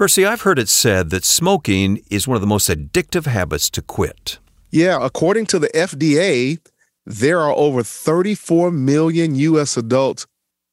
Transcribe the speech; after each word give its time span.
Percy, 0.00 0.24
I've 0.24 0.40
heard 0.40 0.58
it 0.58 0.70
said 0.70 1.10
that 1.10 1.26
smoking 1.26 2.00
is 2.10 2.26
one 2.26 2.34
of 2.34 2.40
the 2.40 2.46
most 2.46 2.70
addictive 2.70 3.26
habits 3.26 3.68
to 3.68 3.82
quit. 3.82 4.38
Yeah, 4.70 4.98
according 4.98 5.44
to 5.48 5.58
the 5.58 5.68
FDA, 5.74 6.58
there 7.04 7.38
are 7.38 7.52
over 7.52 7.82
34 7.82 8.70
million 8.70 9.34
U.S. 9.34 9.76
adults 9.76 10.26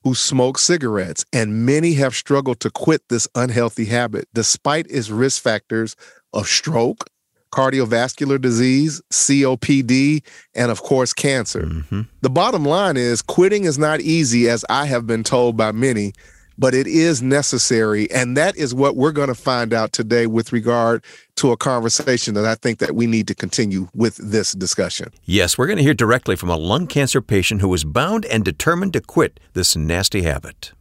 who 0.05 0.15
smoke 0.15 0.57
cigarettes, 0.57 1.25
and 1.33 1.65
many 1.65 1.95
have 1.95 2.15
struggled 2.15 2.61
to 2.61 2.69
quit 2.69 3.01
this 3.09 3.27
unhealthy 3.35 3.83
habit 3.83 4.29
despite 4.33 4.89
its 4.89 5.09
risk 5.09 5.43
factors 5.43 5.97
of 6.31 6.47
stroke, 6.47 7.09
cardiovascular 7.51 8.39
disease, 8.39 9.01
COPD, 9.11 10.23
and 10.55 10.71
of 10.71 10.83
course, 10.83 11.11
cancer. 11.11 11.63
Mm-hmm. 11.63 12.03
The 12.21 12.29
bottom 12.29 12.63
line 12.63 12.95
is 12.95 13.21
quitting 13.21 13.65
is 13.65 13.77
not 13.77 13.99
easy, 13.99 14.47
as 14.47 14.63
I 14.69 14.85
have 14.85 15.05
been 15.05 15.25
told 15.25 15.57
by 15.57 15.73
many, 15.73 16.13
but 16.57 16.73
it 16.73 16.87
is 16.87 17.21
necessary. 17.21 18.09
And 18.11 18.35
that 18.35 18.55
is 18.57 18.73
what 18.73 18.95
we're 18.95 19.11
going 19.11 19.27
to 19.27 19.35
find 19.35 19.73
out 19.73 19.91
today 19.91 20.27
with 20.27 20.51
regard 20.51 21.03
to 21.35 21.51
a 21.51 21.57
conversation 21.57 22.33
that 22.33 22.45
I 22.45 22.55
think 22.55 22.79
that 22.79 22.95
we 22.95 23.07
need 23.07 23.27
to 23.27 23.35
continue 23.35 23.89
with 23.93 24.17
this 24.17 24.53
discussion. 24.53 25.11
Yes, 25.23 25.57
we're 25.57 25.67
going 25.67 25.77
to 25.77 25.83
hear 25.83 25.93
directly 25.93 26.35
from 26.35 26.49
a 26.49 26.57
lung 26.57 26.87
cancer 26.87 27.21
patient 27.21 27.61
who 27.61 27.69
was 27.69 27.83
bound 27.83 28.25
and 28.25 28.43
determined 28.43 28.93
to 28.93 29.01
quit 29.01 29.39
this 29.53 29.75
nasty 29.75 30.23
habit. 30.23 30.71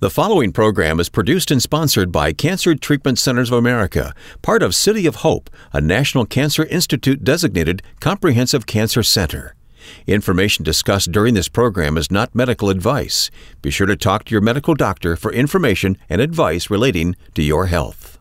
The 0.00 0.10
following 0.10 0.52
program 0.52 1.00
is 1.00 1.08
produced 1.08 1.50
and 1.50 1.60
sponsored 1.60 2.12
by 2.12 2.32
Cancer 2.32 2.76
Treatment 2.76 3.18
Centers 3.18 3.50
of 3.50 3.58
America, 3.58 4.14
part 4.42 4.62
of 4.62 4.76
City 4.76 5.06
of 5.06 5.16
Hope, 5.16 5.50
a 5.72 5.80
National 5.80 6.24
Cancer 6.24 6.64
Institute 6.66 7.24
designated 7.24 7.82
comprehensive 7.98 8.64
cancer 8.66 9.02
center. 9.02 9.56
Information 10.06 10.64
discussed 10.64 11.12
during 11.12 11.34
this 11.34 11.48
program 11.48 11.96
is 11.96 12.10
not 12.10 12.34
medical 12.34 12.70
advice. 12.70 13.30
Be 13.62 13.70
sure 13.70 13.86
to 13.86 13.96
talk 13.96 14.24
to 14.24 14.34
your 14.34 14.40
medical 14.40 14.74
doctor 14.74 15.16
for 15.16 15.32
information 15.32 15.98
and 16.08 16.20
advice 16.20 16.70
relating 16.70 17.16
to 17.34 17.42
your 17.42 17.66
health. 17.66 18.18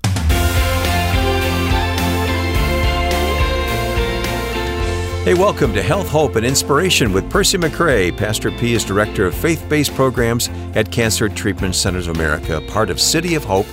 Hey, 5.28 5.34
welcome 5.34 5.74
to 5.74 5.84
Health, 5.84 6.08
Hope, 6.08 6.38
and 6.38 6.46
Inspiration 6.46 7.12
with 7.12 7.30
Percy 7.30 7.58
McCray. 7.58 8.16
Pastor 8.16 8.50
P 8.50 8.76
is 8.76 8.86
Director 8.86 9.26
of 9.26 9.36
Faith 9.36 9.62
Based 9.68 9.94
Programs 9.94 10.48
at 10.74 10.90
Cancer 10.90 11.28
Treatment 11.28 11.76
Centers 11.76 12.08
of 12.08 12.16
America, 12.16 12.62
part 12.70 12.90
of 12.90 13.02
City 13.02 13.36
of 13.36 13.44
Hope. 13.44 13.66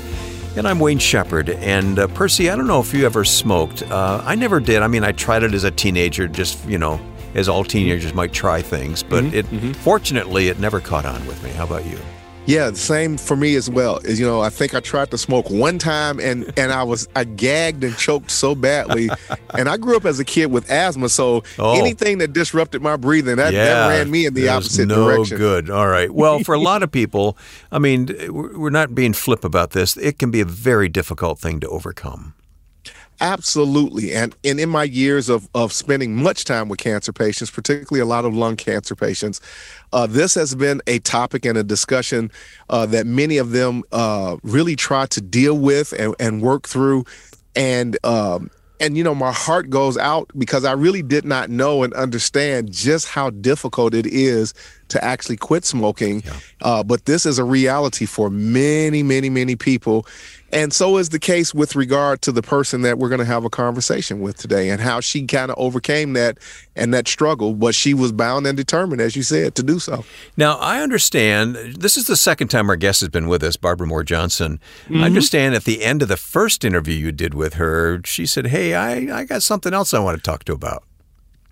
And 0.56 0.67
I'm 0.67 0.81
Wayne 0.81 0.98
Shepherd. 0.98 1.51
And 1.51 2.01
uh, 2.01 2.08
Percy, 2.08 2.51
I 2.51 2.56
don't 2.56 2.67
know 2.67 2.81
if 2.81 2.92
you 2.92 3.06
ever 3.06 3.25
smoked. 3.25 3.83
Uh, 3.83 4.20
I 4.25 4.34
never 4.34 4.58
did. 4.58 4.83
I 4.83 4.89
mean, 4.89 5.05
I 5.05 5.12
tried 5.12 5.45
it 5.45 5.55
as 5.55 5.62
a 5.62 5.70
teenager, 5.70 6.27
just, 6.27 6.64
you 6.69 6.77
know, 6.77 6.98
as 7.34 7.48
all 7.48 7.64
teenagers 7.64 8.14
might 8.14 8.32
try 8.32 8.62
things, 8.62 9.02
but 9.02 9.24
mm-hmm, 9.24 9.34
it 9.34 9.46
mm-hmm. 9.46 9.72
fortunately 9.72 10.48
it 10.48 10.58
never 10.58 10.80
caught 10.80 11.04
on 11.04 11.27
with 11.27 11.42
me. 11.42 11.50
How 11.50 11.64
about 11.64 11.84
you? 11.86 11.98
Yeah, 12.46 12.68
the 12.68 12.77
same 12.77 13.16
for 13.16 13.36
me 13.36 13.54
as 13.54 13.70
well. 13.70 13.98
Is 13.98 14.20
you 14.20 14.27
know, 14.27 14.42
I 14.42 14.50
think 14.50 14.74
I 14.74 14.80
tried 14.80 15.10
to 15.12 15.18
smoke 15.18 15.48
one 15.48 15.78
time 15.78 16.20
and 16.20 16.52
and 16.58 16.72
I 16.72 16.82
was 16.82 17.08
I 17.16 17.24
gagged 17.24 17.82
and 17.84 17.96
choked 17.96 18.30
so 18.30 18.55
badly. 18.55 19.08
and 19.55 19.68
I 19.68 19.78
grew 19.78 19.96
up 19.96 20.05
as 20.05 20.20
a 20.20 20.24
kid 20.24 20.46
with 20.46 20.70
asthma, 20.70 21.08
so 21.08 21.42
oh. 21.58 21.78
anything 21.78 22.18
that 22.18 22.32
disrupted 22.32 22.82
my 22.82 22.96
breathing 22.96 23.36
that, 23.36 23.52
yeah, 23.52 23.64
that 23.64 23.88
ran 23.88 24.10
me 24.10 24.27
in 24.27 24.34
the 24.34 24.48
opposite 24.48 24.86
no 24.86 25.08
direction. 25.08 25.38
No 25.38 25.38
good. 25.38 25.70
All 25.70 25.88
right. 25.88 26.10
Well, 26.10 26.40
for 26.40 26.55
a 26.55 26.60
lot 26.60 26.82
of 26.82 26.92
people, 26.92 27.38
I 27.72 27.78
mean, 27.78 28.14
we're 28.28 28.70
not 28.70 28.94
being 28.94 29.14
flip 29.14 29.44
about 29.44 29.70
this. 29.70 29.96
It 29.96 30.18
can 30.18 30.30
be 30.30 30.40
a 30.40 30.46
very 30.46 30.90
difficult 30.90 31.38
thing 31.38 31.60
to 31.60 31.68
overcome. 31.68 32.34
Absolutely. 33.20 34.12
And, 34.15 34.34
and 34.45 34.59
in 34.59 34.69
my 34.69 34.84
years 34.84 35.29
of, 35.29 35.48
of 35.55 35.73
spending 35.73 36.17
much 36.17 36.45
time 36.45 36.69
with 36.69 36.81
cancer 36.81 37.12
patients, 37.12 37.51
particularly 37.51 38.01
a 38.01 38.07
lot 38.07 38.25
of 38.25 38.34
lung 38.34 38.57
cancer 38.57 38.97
patients, 38.97 39.41
uh, 39.93 40.07
this 40.07 40.34
has 40.34 40.55
been 40.55 40.83
a 40.87 40.98
topic 41.01 41.45
and 41.45 41.57
a 41.57 41.62
discussion 41.62 42.31
uh, 42.70 42.87
that 42.87 43.07
many 43.07 43.39
of 43.39 43.51
them 43.51 43.83
uh, 43.92 44.37
really 44.42 44.75
try 44.75 45.07
to 45.07 45.20
deal 45.20 45.57
with 45.57 45.92
and, 45.92 46.15
and 46.19 46.42
work 46.42 46.67
through. 46.67 47.05
And, 47.55 47.97
um, 48.05 48.51
and, 48.81 48.98
you 48.98 49.05
know, 49.05 49.15
my 49.15 49.33
heart 49.33 49.70
goes 49.70 49.97
out 49.97 50.29
because 50.37 50.65
I 50.65 50.73
really 50.73 51.03
did 51.03 51.25
not 51.25 51.48
know 51.48 51.85
and 51.85 51.95
understand 51.95 52.73
just 52.73 53.07
how 53.07 53.30
difficult 53.30 53.95
it 53.95 54.07
is 54.07 54.53
to 54.89 55.02
actually 55.05 55.36
quit 55.36 55.64
smoking. 55.64 56.22
Yeah. 56.24 56.33
Uh, 56.62 56.83
but 56.83 57.05
this 57.05 57.27
is 57.27 57.39
a 57.39 57.45
reality 57.45 58.06
for 58.06 58.30
many, 58.30 59.02
many, 59.02 59.30
many 59.30 59.56
people. 59.56 60.06
And 60.55 60.72
so 60.72 60.98
is 60.98 61.08
the 61.08 61.18
case 61.18 61.52
with 61.52 61.74
regard 61.74 62.22
to 62.22 62.30
the 62.30 62.40
person 62.40 62.83
that 62.83 62.98
we're 62.98 63.08
going 63.08 63.18
to 63.18 63.24
have 63.24 63.44
a 63.44 63.50
conversation 63.50 64.20
with 64.20 64.36
today 64.36 64.70
and 64.70 64.80
how 64.80 65.00
she 65.00 65.27
kind 65.27 65.50
of 65.50 65.58
overcame 65.58 66.12
that 66.12 66.39
and 66.77 66.94
that 66.94 67.08
struggle, 67.08 67.55
but 67.55 67.74
she 67.74 67.92
was 67.92 68.12
bound 68.12 68.46
and 68.46 68.56
determined, 68.56 69.00
as 69.00 69.17
you 69.17 69.24
said, 69.24 69.56
to 69.56 69.64
do 69.64 69.80
so. 69.80 70.05
Now, 70.36 70.56
I 70.58 70.80
understand 70.80 71.56
this 71.56 71.96
is 71.96 72.06
the 72.06 72.17
second 72.17 72.48
time 72.48 72.70
our 72.70 72.77
guest 72.77 73.00
has 73.00 73.08
been 73.08 73.27
with 73.27 73.42
us, 73.42 73.56
Barbara 73.56 73.89
Moore 73.89 74.05
Johnson. 74.05 74.61
Mm-hmm. 74.84 75.02
I 75.02 75.06
understand 75.06 75.56
at 75.56 75.64
the 75.64 75.83
end 75.83 76.02
of 76.02 76.08
the 76.08 76.17
first 76.17 76.64
interview 76.64 76.94
you 76.94 77.11
did 77.11 77.34
with 77.34 77.55
her, 77.55 78.00
she 78.05 78.24
said, 78.24 78.46
Hey, 78.46 78.74
I, 78.74 79.20
I 79.23 79.24
got 79.24 79.42
something 79.42 79.74
else 79.74 79.92
I 79.92 79.98
want 79.98 80.17
to 80.17 80.23
talk 80.23 80.44
to 80.44 80.52
about. 80.52 80.84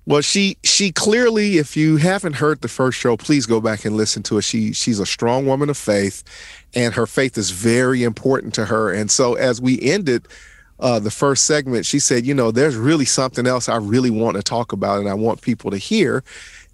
Well, 0.05 0.21
she 0.21 0.57
she 0.65 0.91
clearly, 0.91 1.59
if 1.59 1.77
you 1.77 1.97
haven't 1.97 2.35
heard 2.35 2.61
the 2.61 2.69
first 2.69 2.99
show, 2.99 3.17
please 3.17 3.47
go 3.47 3.61
back 3.61 3.85
and 3.85 3.97
listen 3.97 4.23
to 4.25 4.39
it. 4.39 4.43
She 4.43 4.73
she's 4.73 4.99
a 4.99 5.07
strong 5.07 5.47
woman 5.47 5.71
of 5.71 5.77
faith, 5.77 6.25
and 6.75 6.93
her 6.95 7.07
faith 7.07 7.39
is 7.39 7.51
very 7.51 8.03
important 8.03 8.53
to 8.55 8.65
her. 8.65 8.93
And 8.93 9.11
so, 9.11 9.35
as 9.35 9.61
we 9.61 9.81
ended 9.81 10.27
uh, 10.81 10.99
the 10.99 11.11
first 11.13 11.45
segment, 11.45 11.87
she 11.87 12.01
said, 12.01 12.27
"You 12.27 12.35
know, 12.35 12.51
there's 12.51 12.77
really 12.77 13.05
something 13.05 13.47
else 13.47 13.69
I 13.69 13.77
really 13.77 14.11
want 14.11 14.37
to 14.37 14.43
talk 14.43 14.73
about, 14.73 14.99
and 14.99 15.09
I 15.09 15.15
want 15.15 15.41
people 15.41 15.71
to 15.71 15.79
hear." 15.79 16.25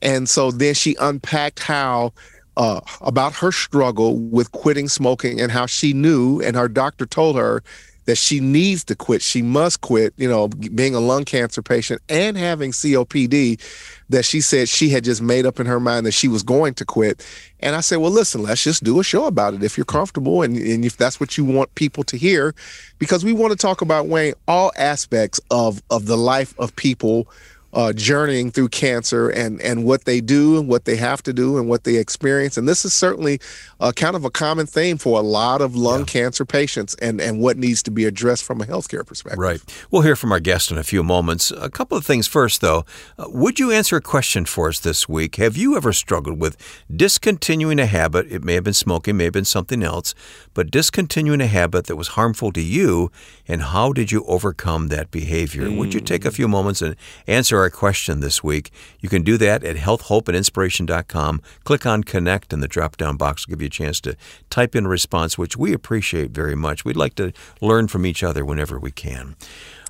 And 0.00 0.27
so 0.28 0.50
then 0.50 0.75
she 0.75 0.97
unpacked 0.99 1.60
how 1.60 2.15
uh, 2.56 2.81
about 3.03 3.34
her 3.34 3.53
struggle 3.53 4.19
with 4.19 4.53
quitting 4.53 4.89
smoking 4.89 5.39
and 5.39 5.53
how 5.53 5.66
she 5.66 5.93
knew, 5.93 6.41
and 6.41 6.56
her 6.56 6.69
doctor 6.69 7.05
told 7.05 7.37
her 7.37 7.62
that 8.08 8.16
she 8.16 8.41
needs 8.41 8.84
to 8.84 8.96
quit. 8.96 9.20
She 9.20 9.42
must 9.42 9.82
quit, 9.82 10.14
you 10.16 10.26
know, 10.26 10.48
being 10.48 10.94
a 10.94 10.98
lung 10.98 11.26
cancer 11.26 11.60
patient 11.60 12.00
and 12.08 12.38
having 12.38 12.70
COPD, 12.70 13.60
that 14.08 14.24
she 14.24 14.41
said 14.41 14.70
she 14.70 14.88
had 14.88 15.04
just 15.04 15.20
made 15.20 15.44
up 15.44 15.60
in 15.60 15.66
her 15.66 15.78
mind 15.78 16.06
that 16.06 16.12
she 16.12 16.26
was 16.26 16.42
going 16.42 16.72
to 16.72 16.86
quit. 16.86 17.22
And 17.60 17.76
I 17.76 17.80
said, 17.80 17.97
well, 17.97 18.10
listen, 18.10 18.42
let's 18.42 18.64
just 18.64 18.82
do 18.82 18.98
a 18.98 19.04
show 19.04 19.26
about 19.26 19.52
it 19.52 19.62
if 19.62 19.76
you're 19.76 19.84
comfortable 19.84 20.41
and, 20.41 20.56
and 20.56 20.86
if 20.86 20.97
that's 20.97 21.20
what 21.20 21.36
you 21.36 21.44
want 21.44 21.74
people 21.74 22.02
to 22.04 22.16
hear, 22.16 22.54
because 22.98 23.26
we 23.26 23.34
want 23.34 23.50
to 23.50 23.58
talk 23.58 23.82
about, 23.82 24.06
Wayne, 24.06 24.32
all 24.47 24.72
aspects 24.78 25.38
of, 25.50 25.82
of 25.91 26.06
the 26.06 26.16
life 26.16 26.58
of 26.58 26.74
people 26.76 27.28
uh, 27.72 27.92
journeying 27.92 28.50
through 28.50 28.68
cancer 28.68 29.28
and 29.28 29.60
and 29.60 29.84
what 29.84 30.04
they 30.04 30.20
do 30.20 30.58
and 30.58 30.68
what 30.68 30.84
they 30.84 30.96
have 30.96 31.22
to 31.22 31.32
do 31.32 31.58
and 31.58 31.68
what 31.68 31.84
they 31.84 31.96
experience. 31.96 32.56
And 32.56 32.68
this 32.68 32.84
is 32.84 32.94
certainly 32.94 33.40
uh, 33.80 33.92
kind 33.92 34.16
of 34.16 34.24
a 34.24 34.30
common 34.30 34.66
theme 34.66 34.98
for 34.98 35.18
a 35.18 35.22
lot 35.22 35.60
of 35.60 35.76
lung 35.76 36.00
yeah. 36.00 36.06
cancer 36.06 36.44
patients 36.44 36.94
and 36.96 37.20
and 37.20 37.40
what 37.40 37.56
needs 37.56 37.82
to 37.84 37.90
be 37.90 38.04
addressed 38.04 38.44
from 38.44 38.60
a 38.60 38.64
healthcare 38.64 39.06
perspective. 39.06 39.38
Right. 39.38 39.60
We'll 39.90 40.02
hear 40.02 40.16
from 40.16 40.32
our 40.32 40.40
guest 40.40 40.70
in 40.70 40.78
a 40.78 40.84
few 40.84 41.02
moments. 41.02 41.50
A 41.50 41.70
couple 41.70 41.98
of 41.98 42.04
things 42.04 42.26
first, 42.26 42.60
though. 42.60 42.84
Uh, 43.18 43.26
would 43.28 43.58
you 43.58 43.70
answer 43.70 43.96
a 43.96 44.00
question 44.00 44.44
for 44.44 44.68
us 44.68 44.80
this 44.80 45.08
week? 45.08 45.36
Have 45.36 45.56
you 45.56 45.76
ever 45.76 45.92
struggled 45.92 46.40
with 46.40 46.56
discontinuing 46.94 47.78
a 47.78 47.86
habit? 47.86 48.30
It 48.30 48.44
may 48.44 48.54
have 48.54 48.64
been 48.64 48.72
smoking, 48.72 49.16
may 49.16 49.24
have 49.24 49.32
been 49.32 49.44
something 49.44 49.82
else, 49.82 50.14
but 50.54 50.70
discontinuing 50.70 51.40
a 51.40 51.46
habit 51.46 51.86
that 51.86 51.96
was 51.96 52.08
harmful 52.08 52.52
to 52.52 52.62
you, 52.62 53.10
and 53.48 53.62
how 53.62 53.92
did 53.92 54.12
you 54.12 54.22
overcome 54.25 54.88
that 54.88 55.10
behavior? 55.10 55.64
Mm. 55.64 55.78
Would 55.78 55.94
you 55.94 56.00
take 56.00 56.26
a 56.26 56.31
few 56.31 56.47
moments 56.47 56.82
and 56.82 56.94
answer 57.26 57.59
our 57.59 57.70
question 57.70 58.20
this 58.20 58.44
week. 58.44 58.70
You 59.00 59.09
can 59.09 59.22
do 59.22 59.38
that 59.38 59.64
at 59.64 59.76
healthhopeandinspiration.com. 59.76 61.41
Click 61.64 61.86
on 61.86 62.04
Connect, 62.04 62.53
and 62.53 62.62
the 62.62 62.69
drop 62.69 62.98
down 62.98 63.16
box 63.16 63.47
will 63.47 63.53
give 63.53 63.62
you 63.62 63.66
a 63.66 63.70
chance 63.70 64.00
to 64.03 64.16
type 64.50 64.76
in 64.76 64.84
a 64.86 64.88
response, 64.88 65.38
which 65.38 65.56
we 65.56 65.72
appreciate 65.72 66.32
very 66.32 66.54
much. 66.54 66.84
We'd 66.84 66.97
like 66.97 67.14
to 67.14 67.32
learn 67.60 67.88
from 67.88 68.04
each 68.04 68.22
other 68.22 68.44
whenever 68.44 68.78
we 68.78 68.91
can. 68.91 69.36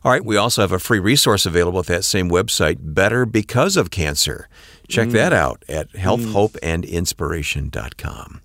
All 0.04 0.12
right, 0.12 0.24
we 0.24 0.36
also 0.36 0.62
have 0.62 0.70
a 0.70 0.78
free 0.78 1.00
resource 1.00 1.44
available 1.44 1.80
at 1.80 1.86
that 1.86 2.04
same 2.04 2.30
website, 2.30 2.76
Better 2.80 3.26
Because 3.26 3.76
of 3.76 3.90
Cancer. 3.90 4.48
Check 4.86 5.08
mm. 5.08 5.12
that 5.12 5.32
out 5.32 5.64
at 5.68 5.90
healthhopeandinspiration.com. 5.92 8.40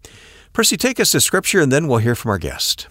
Percy, 0.52 0.78
take 0.78 1.00
us 1.00 1.12
to 1.12 1.22
scripture 1.22 1.62
and 1.62 1.72
then 1.72 1.88
we'll 1.88 2.00
hear 2.00 2.16
from 2.16 2.32
our 2.32 2.40
guest. 2.40 2.88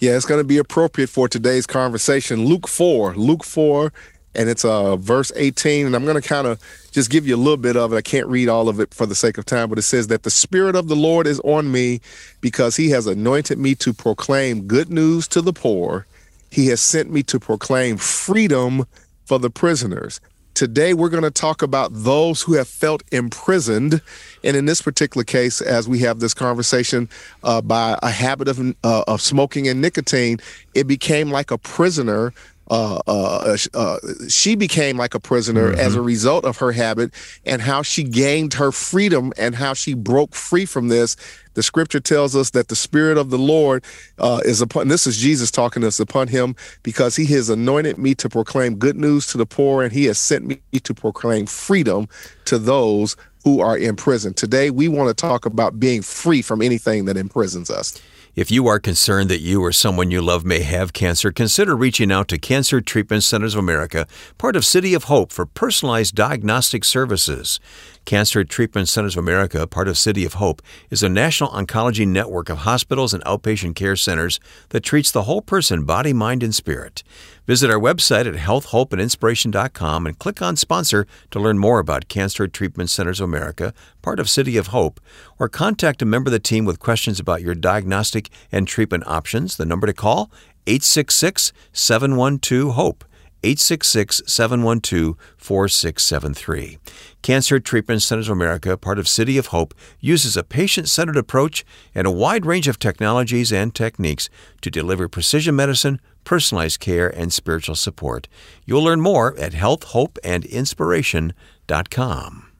Yeah, 0.00 0.16
it's 0.16 0.24
going 0.24 0.40
to 0.40 0.44
be 0.44 0.56
appropriate 0.56 1.10
for 1.10 1.28
today's 1.28 1.66
conversation. 1.66 2.46
Luke 2.46 2.66
4, 2.66 3.14
Luke 3.16 3.44
4 3.44 3.92
and 4.34 4.48
it's 4.48 4.64
uh, 4.64 4.96
verse 4.96 5.30
18. 5.36 5.86
And 5.86 5.94
I'm 5.94 6.04
going 6.04 6.20
to 6.20 6.26
kind 6.26 6.46
of 6.46 6.58
just 6.90 7.10
give 7.10 7.26
you 7.26 7.36
a 7.36 7.38
little 7.38 7.56
bit 7.56 7.76
of 7.76 7.92
it. 7.92 7.96
I 7.96 8.00
can't 8.00 8.26
read 8.26 8.48
all 8.48 8.68
of 8.68 8.80
it 8.80 8.94
for 8.94 9.04
the 9.04 9.14
sake 9.14 9.38
of 9.38 9.44
time, 9.44 9.68
but 9.68 9.78
it 9.78 9.82
says 9.82 10.06
that 10.06 10.22
the 10.22 10.30
Spirit 10.30 10.74
of 10.74 10.88
the 10.88 10.96
Lord 10.96 11.26
is 11.26 11.40
on 11.40 11.70
me 11.70 12.00
because 12.40 12.76
he 12.76 12.90
has 12.90 13.06
anointed 13.06 13.58
me 13.58 13.74
to 13.76 13.92
proclaim 13.92 14.66
good 14.66 14.90
news 14.90 15.28
to 15.28 15.42
the 15.42 15.52
poor. 15.52 16.06
He 16.50 16.68
has 16.68 16.80
sent 16.80 17.10
me 17.10 17.22
to 17.24 17.38
proclaim 17.38 17.96
freedom 17.96 18.86
for 19.26 19.38
the 19.38 19.50
prisoners. 19.50 20.20
Today, 20.60 20.92
we're 20.92 21.08
going 21.08 21.22
to 21.22 21.30
talk 21.30 21.62
about 21.62 21.88
those 21.90 22.42
who 22.42 22.52
have 22.52 22.68
felt 22.68 23.02
imprisoned. 23.10 24.02
And 24.44 24.58
in 24.58 24.66
this 24.66 24.82
particular 24.82 25.24
case, 25.24 25.62
as 25.62 25.88
we 25.88 26.00
have 26.00 26.20
this 26.20 26.34
conversation 26.34 27.08
uh, 27.42 27.62
by 27.62 27.98
a 28.02 28.10
habit 28.10 28.46
of, 28.46 28.60
uh, 28.84 29.04
of 29.08 29.22
smoking 29.22 29.68
and 29.68 29.80
nicotine, 29.80 30.36
it 30.74 30.86
became 30.86 31.30
like 31.30 31.50
a 31.50 31.56
prisoner 31.56 32.34
uh, 32.70 33.00
uh, 33.08 33.56
uh, 33.74 33.96
she 34.28 34.54
became 34.54 34.96
like 34.96 35.14
a 35.14 35.20
prisoner 35.20 35.72
mm-hmm. 35.72 35.80
as 35.80 35.96
a 35.96 36.00
result 36.00 36.44
of 36.44 36.58
her 36.58 36.70
habit 36.70 37.12
and 37.44 37.60
how 37.60 37.82
she 37.82 38.04
gained 38.04 38.54
her 38.54 38.70
freedom 38.70 39.32
and 39.36 39.56
how 39.56 39.74
she 39.74 39.92
broke 39.92 40.34
free 40.34 40.64
from 40.64 40.86
this 40.88 41.16
The 41.54 41.64
scripture 41.64 41.98
tells 41.98 42.36
us 42.36 42.50
that 42.50 42.68
the 42.68 42.76
Spirit 42.76 43.18
of 43.18 43.30
the 43.30 43.38
Lord 43.38 43.84
uh, 44.18 44.40
is 44.44 44.60
upon, 44.60 44.86
this 44.86 45.06
is 45.06 45.16
Jesus 45.18 45.50
talking 45.50 45.82
to 45.82 45.88
us 45.88 45.98
upon 45.98 46.28
him 46.28 46.54
because 46.84 47.16
he 47.16 47.26
has 47.26 47.50
anointed 47.50 47.98
me 47.98 48.14
to 48.14 48.28
proclaim 48.28 48.76
good 48.76 48.96
news 48.96 49.26
to 49.28 49.38
the 49.38 49.46
poor 49.46 49.82
and 49.82 49.92
he 49.92 50.04
has 50.04 50.18
sent 50.18 50.46
me 50.46 50.60
to 50.72 50.94
proclaim 50.94 51.46
freedom 51.46 52.08
to 52.44 52.56
those 52.56 53.16
who 53.42 53.60
are 53.60 53.76
in 53.76 53.96
prison. 53.96 54.32
Today, 54.32 54.70
we 54.70 54.86
want 54.86 55.08
to 55.08 55.14
talk 55.14 55.44
about 55.44 55.80
being 55.80 56.02
free 56.02 56.42
from 56.42 56.62
anything 56.62 57.06
that 57.06 57.16
imprisons 57.16 57.70
us. 57.70 58.00
If 58.36 58.48
you 58.48 58.68
are 58.68 58.78
concerned 58.78 59.28
that 59.30 59.40
you 59.40 59.60
or 59.60 59.72
someone 59.72 60.12
you 60.12 60.22
love 60.22 60.44
may 60.44 60.62
have 60.62 60.92
cancer, 60.92 61.32
consider 61.32 61.74
reaching 61.74 62.12
out 62.12 62.28
to 62.28 62.38
Cancer 62.38 62.80
Treatment 62.80 63.24
Centers 63.24 63.56
of 63.56 63.58
America, 63.58 64.06
part 64.38 64.54
of 64.54 64.64
City 64.64 64.94
of 64.94 65.04
Hope, 65.04 65.32
for 65.32 65.46
personalized 65.46 66.14
diagnostic 66.14 66.84
services. 66.84 67.58
Cancer 68.04 68.44
Treatment 68.44 68.88
Centers 68.88 69.16
of 69.16 69.24
America, 69.24 69.66
part 69.66 69.88
of 69.88 69.98
City 69.98 70.24
of 70.24 70.34
Hope, 70.34 70.62
is 70.90 71.02
a 71.02 71.08
national 71.08 71.50
oncology 71.50 72.06
network 72.06 72.48
of 72.48 72.58
hospitals 72.58 73.12
and 73.12 73.24
outpatient 73.24 73.74
care 73.74 73.96
centers 73.96 74.38
that 74.68 74.84
treats 74.84 75.10
the 75.10 75.24
whole 75.24 75.42
person, 75.42 75.82
body, 75.82 76.12
mind, 76.12 76.44
and 76.44 76.54
spirit. 76.54 77.02
Visit 77.50 77.68
our 77.68 77.80
website 77.80 78.28
at 78.28 78.34
healthhopeandinspiration.com 78.34 80.06
and 80.06 80.16
click 80.20 80.40
on 80.40 80.54
sponsor 80.54 81.04
to 81.32 81.40
learn 81.40 81.58
more 81.58 81.80
about 81.80 82.06
Cancer 82.06 82.46
Treatment 82.46 82.90
Centers 82.90 83.18
of 83.18 83.24
America, 83.24 83.74
part 84.02 84.20
of 84.20 84.30
City 84.30 84.56
of 84.56 84.68
Hope, 84.68 85.00
or 85.36 85.48
contact 85.48 86.00
a 86.00 86.04
member 86.04 86.28
of 86.28 86.32
the 86.32 86.38
team 86.38 86.64
with 86.64 86.78
questions 86.78 87.18
about 87.18 87.42
your 87.42 87.56
diagnostic 87.56 88.28
and 88.52 88.68
treatment 88.68 89.02
options. 89.04 89.56
The 89.56 89.66
number 89.66 89.88
to 89.88 89.92
call 89.92 90.30
866 90.68 91.52
712 91.72 92.76
HOPE. 92.76 93.04
866 93.42 94.22
712 94.26 95.16
4673. 95.36 96.78
Cancer 97.22 97.58
Treatment 97.58 98.02
Centers 98.02 98.28
of 98.28 98.32
America, 98.32 98.76
part 98.76 98.98
of 98.98 99.08
City 99.08 99.38
of 99.38 99.46
Hope, 99.46 99.74
uses 99.98 100.36
a 100.36 100.44
patient 100.44 100.88
centered 100.88 101.16
approach 101.16 101.64
and 101.94 102.06
a 102.06 102.10
wide 102.12 102.44
range 102.46 102.68
of 102.68 102.78
technologies 102.78 103.52
and 103.52 103.74
techniques 103.74 104.28
to 104.60 104.70
deliver 104.70 105.08
precision 105.08 105.56
medicine, 105.56 106.00
personalized 106.30 106.78
care, 106.78 107.08
and 107.08 107.32
spiritual 107.32 107.74
support. 107.74 108.28
You'll 108.64 108.84
learn 108.84 109.00
more 109.00 109.36
at 109.36 109.52
healthhopeandinspiration.com. 109.52 112.52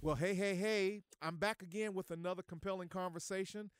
Well, 0.00 0.16
hey, 0.16 0.34
hey, 0.34 0.56
hey, 0.56 1.02
I'm 1.22 1.36
back 1.36 1.62
again 1.62 1.94
with 1.94 2.10
another 2.10 2.42
compelling 2.42 2.88
conversation. 2.88 3.70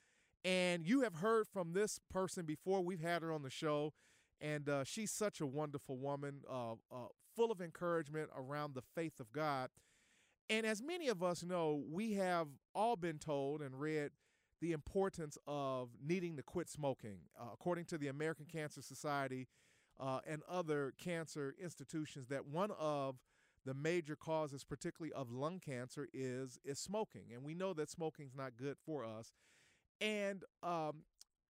And 0.44 0.86
you 0.86 1.00
have 1.00 1.16
heard 1.16 1.48
from 1.48 1.72
this 1.72 1.98
person 2.08 2.44
before. 2.44 2.82
We've 2.82 3.00
had 3.00 3.22
her 3.22 3.32
on 3.32 3.42
the 3.42 3.50
show 3.50 3.94
and 4.40 4.68
uh, 4.68 4.84
she's 4.84 5.10
such 5.10 5.40
a 5.40 5.46
wonderful 5.46 5.98
woman, 5.98 6.42
uh, 6.48 6.74
uh, 6.92 7.08
full 7.34 7.50
of 7.50 7.60
encouragement 7.60 8.30
around 8.36 8.76
the 8.76 8.82
faith 8.94 9.18
of 9.18 9.32
God. 9.32 9.70
And 10.50 10.64
as 10.64 10.80
many 10.80 11.08
of 11.08 11.20
us 11.20 11.42
know, 11.42 11.82
we 11.90 12.12
have 12.12 12.46
all 12.76 12.94
been 12.94 13.18
told 13.18 13.60
and 13.60 13.80
read 13.80 14.12
the 14.62 14.72
importance 14.72 15.36
of 15.48 15.90
needing 16.00 16.36
to 16.36 16.42
quit 16.42 16.70
smoking. 16.70 17.18
Uh, 17.38 17.46
according 17.52 17.84
to 17.84 17.98
the 17.98 18.06
American 18.06 18.46
Cancer 18.46 18.80
Society 18.80 19.48
uh, 20.00 20.20
and 20.24 20.40
other 20.48 20.94
cancer 20.96 21.54
institutions, 21.60 22.28
that 22.28 22.46
one 22.46 22.70
of 22.78 23.16
the 23.66 23.74
major 23.74 24.14
causes, 24.14 24.62
particularly 24.62 25.12
of 25.14 25.30
lung 25.32 25.58
cancer, 25.58 26.06
is 26.14 26.58
is 26.64 26.78
smoking, 26.78 27.32
and 27.34 27.42
we 27.42 27.54
know 27.54 27.72
that 27.74 27.90
smoking 27.90 28.26
is 28.26 28.36
not 28.36 28.56
good 28.56 28.76
for 28.86 29.04
us. 29.04 29.32
And 30.00 30.44
um, 30.62 31.02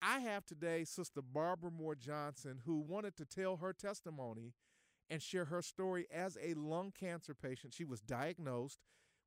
I 0.03 0.19
have 0.19 0.45
today 0.45 0.83
Sister 0.85 1.21
Barbara 1.23 1.71
Moore 1.71 1.95
Johnson, 1.95 2.59
who 2.63 2.79
wanted 2.79 3.17
to 3.17 3.25
tell 3.25 3.57
her 3.57 3.73
testimony 3.73 4.53
and 5.09 5.21
share 5.21 5.45
her 5.45 5.63
story 5.63 6.06
as 6.13 6.38
a 6.41 6.53
lung 6.53 6.94
cancer 6.97 7.33
patient. 7.33 7.73
She 7.73 7.85
was 7.85 8.01
diagnosed 8.01 8.77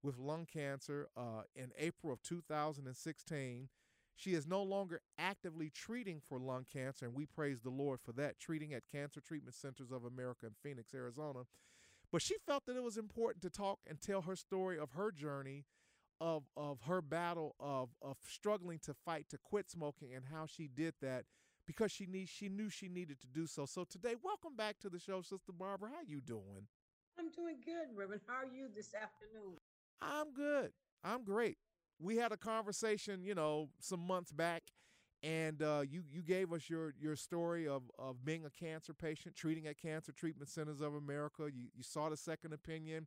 with 0.02 0.18
lung 0.18 0.46
cancer 0.52 1.08
uh, 1.16 1.42
in 1.54 1.70
April 1.78 2.12
of 2.12 2.22
2016. 2.22 3.68
She 4.14 4.34
is 4.34 4.46
no 4.46 4.62
longer 4.62 5.00
actively 5.18 5.70
treating 5.70 6.20
for 6.20 6.38
lung 6.38 6.66
cancer, 6.70 7.06
and 7.06 7.14
we 7.14 7.26
praise 7.26 7.60
the 7.60 7.70
Lord 7.70 8.00
for 8.00 8.12
that, 8.12 8.38
treating 8.38 8.74
at 8.74 8.82
Cancer 8.90 9.20
Treatment 9.20 9.54
Centers 9.54 9.90
of 9.90 10.04
America 10.04 10.46
in 10.46 10.52
Phoenix, 10.62 10.94
Arizona. 10.94 11.40
But 12.12 12.20
she 12.22 12.36
felt 12.46 12.66
that 12.66 12.76
it 12.76 12.82
was 12.82 12.98
important 12.98 13.42
to 13.42 13.50
talk 13.50 13.78
and 13.88 14.00
tell 14.00 14.22
her 14.22 14.36
story 14.36 14.78
of 14.78 14.92
her 14.92 15.10
journey 15.10 15.64
of 16.20 16.44
of 16.56 16.82
her 16.82 17.02
battle 17.02 17.56
of 17.58 17.88
of 18.00 18.16
struggling 18.28 18.78
to 18.78 18.94
fight 18.94 19.28
to 19.30 19.38
quit 19.38 19.68
smoking 19.68 20.14
and 20.14 20.26
how 20.30 20.46
she 20.46 20.68
did 20.68 20.94
that 21.02 21.24
because 21.66 21.90
she 21.90 22.06
need 22.06 22.28
she 22.28 22.48
knew 22.48 22.68
she 22.68 22.88
needed 22.88 23.20
to 23.20 23.26
do 23.26 23.46
so. 23.46 23.66
So 23.66 23.84
today, 23.84 24.14
welcome 24.22 24.54
back 24.54 24.78
to 24.80 24.88
the 24.88 24.98
show, 24.98 25.22
Sister 25.22 25.52
Barbara. 25.52 25.90
How 25.90 26.02
you 26.06 26.20
doing? 26.20 26.68
I'm 27.18 27.30
doing 27.30 27.56
good, 27.64 27.96
Reverend. 27.96 28.22
How 28.26 28.34
are 28.34 28.46
you 28.46 28.68
this 28.74 28.94
afternoon? 28.94 29.56
I'm 30.02 30.32
good. 30.32 30.72
I'm 31.04 31.24
great. 31.24 31.58
We 32.00 32.16
had 32.16 32.32
a 32.32 32.36
conversation, 32.36 33.24
you 33.24 33.34
know, 33.34 33.68
some 33.80 34.00
months 34.00 34.32
back, 34.32 34.64
and 35.22 35.62
uh, 35.62 35.82
you 35.88 36.02
you 36.10 36.22
gave 36.22 36.52
us 36.52 36.68
your 36.68 36.94
your 36.98 37.16
story 37.16 37.68
of 37.68 37.82
of 37.98 38.24
being 38.24 38.44
a 38.44 38.50
cancer 38.50 38.92
patient, 38.94 39.36
treating 39.36 39.66
at 39.66 39.78
Cancer 39.78 40.12
Treatment 40.12 40.48
Centers 40.50 40.80
of 40.80 40.94
America. 40.94 41.44
You 41.44 41.68
you 41.74 41.82
sought 41.82 42.12
a 42.12 42.16
second 42.16 42.52
opinion 42.52 43.06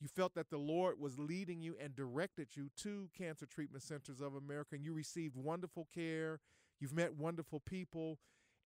you 0.00 0.08
felt 0.08 0.34
that 0.34 0.50
the 0.50 0.58
Lord 0.58 0.98
was 0.98 1.18
leading 1.18 1.60
you 1.60 1.76
and 1.80 1.94
directed 1.94 2.56
you 2.56 2.70
to 2.78 3.08
Cancer 3.16 3.46
Treatment 3.46 3.82
Centers 3.82 4.20
of 4.20 4.34
America, 4.34 4.74
and 4.74 4.84
you 4.84 4.94
received 4.94 5.36
wonderful 5.36 5.88
care. 5.94 6.40
You've 6.80 6.94
met 6.94 7.14
wonderful 7.14 7.60
people, 7.60 8.18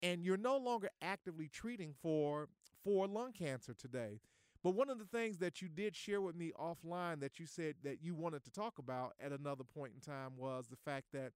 and 0.04 0.24
you're 0.24 0.38
no 0.38 0.58
longer 0.58 0.90
actively 1.02 1.48
treating 1.48 1.94
for 2.02 2.50
for 2.84 3.08
lung 3.08 3.32
cancer 3.32 3.74
today. 3.74 4.20
But 4.64 4.72
one 4.72 4.90
of 4.90 5.00
the 5.00 5.06
things 5.06 5.38
that 5.38 5.62
you 5.62 5.68
did 5.68 5.96
share 5.96 6.22
with 6.22 6.36
me 6.36 6.52
offline 6.60 7.20
that 7.22 7.40
you 7.40 7.48
said 7.48 7.76
that 7.84 8.04
you 8.04 8.14
wanted 8.14 8.44
to 8.44 8.52
talk 8.52 8.78
about 8.78 9.14
at 9.20 9.32
another 9.32 9.64
point 9.64 9.94
in 9.96 10.02
time 10.02 10.34
was 10.38 10.68
the 10.68 10.76
fact 10.76 11.08
that 11.14 11.32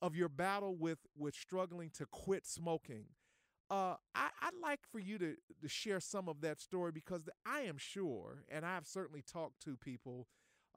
of 0.00 0.14
your 0.16 0.28
battle 0.28 0.76
with 0.76 0.98
with 1.16 1.34
struggling 1.34 1.90
to 1.94 2.06
quit 2.06 2.46
smoking. 2.46 3.06
Uh, 3.70 3.94
I, 4.14 4.28
would 4.44 4.60
like 4.60 4.80
for 4.90 4.98
you 4.98 5.16
to, 5.18 5.34
to 5.62 5.68
share 5.68 5.98
some 5.98 6.28
of 6.28 6.42
that 6.42 6.60
story 6.60 6.92
because 6.92 7.22
I 7.46 7.62
am 7.62 7.78
sure, 7.78 8.44
and 8.50 8.66
I've 8.66 8.86
certainly 8.86 9.22
talked 9.22 9.62
to 9.64 9.76
people. 9.76 10.26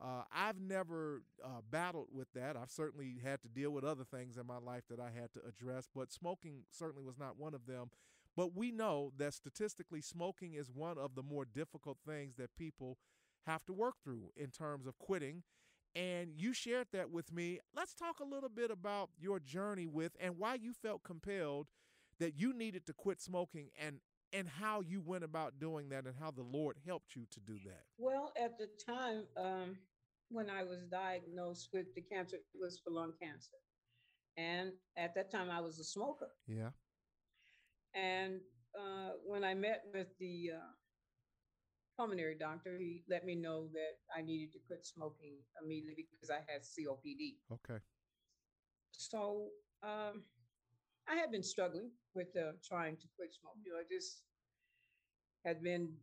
Uh, 0.02 0.24
I've 0.34 0.60
never 0.62 1.24
uh, 1.44 1.62
battled 1.70 2.08
with 2.14 2.32
that. 2.36 2.56
I've 2.56 2.72
certainly 2.72 3.18
had 3.22 3.42
to 3.42 3.50
deal 3.50 3.72
with 3.72 3.84
other 3.84 4.06
things 4.06 4.38
in 4.38 4.46
my 4.46 4.60
life 4.60 4.84
that 4.90 5.00
I 5.00 5.10
had 5.10 5.34
to 5.34 5.42
address, 5.48 5.90
but 5.94 6.12
smoking 6.12 6.64
certainly 6.72 7.04
was 7.04 7.18
not 7.20 7.38
one 7.38 7.54
of 7.54 7.66
them. 7.66 7.90
But 8.36 8.56
we 8.56 8.72
know 8.72 9.12
that 9.18 9.34
statistically, 9.34 10.02
smoking 10.02 10.54
is 10.54 10.70
one 10.70 10.98
of 10.98 11.16
the 11.16 11.24
more 11.24 11.46
difficult 11.46 11.98
things 12.06 12.36
that 12.38 12.56
people 12.58 12.98
have 13.46 13.66
to 13.66 13.74
work 13.74 13.96
through 14.04 14.32
in 14.36 14.50
terms 14.50 14.88
of 14.88 14.98
quitting. 14.98 15.44
And 15.96 16.32
you 16.36 16.54
shared 16.54 16.88
that 16.92 17.10
with 17.10 17.32
me. 17.32 17.60
Let's 17.74 17.94
talk 17.94 18.20
a 18.20 18.26
little 18.26 18.50
bit 18.50 18.70
about 18.70 19.12
your 19.18 19.40
journey 19.40 19.88
with 19.88 20.12
and 20.20 20.38
why 20.38 20.56
you 20.56 20.74
felt 20.74 21.04
compelled 21.04 21.68
that 22.20 22.38
you 22.38 22.54
needed 22.54 22.86
to 22.88 22.94
quit 22.94 23.22
smoking 23.22 23.70
and 23.80 24.00
and 24.34 24.50
how 24.50 24.82
you 24.82 25.00
went 25.00 25.24
about 25.24 25.60
doing 25.60 25.88
that 25.90 26.06
and 26.06 26.16
how 26.20 26.30
the 26.30 26.42
Lord 26.42 26.76
helped 26.86 27.16
you 27.16 27.26
to 27.32 27.40
do 27.40 27.58
that. 27.66 27.84
Well, 27.98 28.34
at 28.36 28.58
the 28.58 28.68
time 28.86 29.24
um, 29.38 29.78
when 30.30 30.50
I 30.50 30.64
was 30.64 30.84
diagnosed 30.92 31.70
with 31.72 31.86
the 31.96 32.02
cancer, 32.02 32.38
it 32.38 32.60
was 32.60 32.82
for 32.84 32.92
lung 32.92 33.14
cancer. 33.22 33.56
And 34.38 34.72
at 34.98 35.16
that 35.16 35.32
time, 35.32 35.50
I 35.50 35.62
was 35.62 35.80
a 35.80 35.84
smoker. 35.84 36.28
Yeah. 36.48 36.72
And 37.96 38.42
uh, 38.78 39.12
when 39.26 39.44
I 39.44 39.54
met 39.54 39.84
with 39.94 40.08
the 40.20 40.52
uh, 40.56 40.72
pulmonary 41.98 42.36
doctor, 42.38 42.78
he 42.78 43.04
let 43.10 43.26
me 43.26 43.36
know 43.36 43.68
that 43.74 43.96
I 44.16 44.22
needed 44.22 44.52
to 44.54 44.60
quit 44.68 44.86
smoking 44.86 45.38
immediately 45.64 46.08
because 46.12 46.30
I 46.30 46.44
had 46.52 46.62
COPD. 46.62 47.38
Okay. 47.54 47.80
So 48.92 49.50
um, 49.84 50.24
I 51.08 51.16
had 51.16 51.32
been 51.32 51.44
struggling 51.44 51.92
with 52.14 52.36
uh, 52.36 52.54
trying 52.68 52.98
to 52.98 53.08
quit 53.16 53.34
smoking. 53.34 53.64
You 53.66 53.74
know, 53.74 53.80
I 53.80 53.88
just 53.90 54.24
had 55.46 55.64
been 55.64 55.94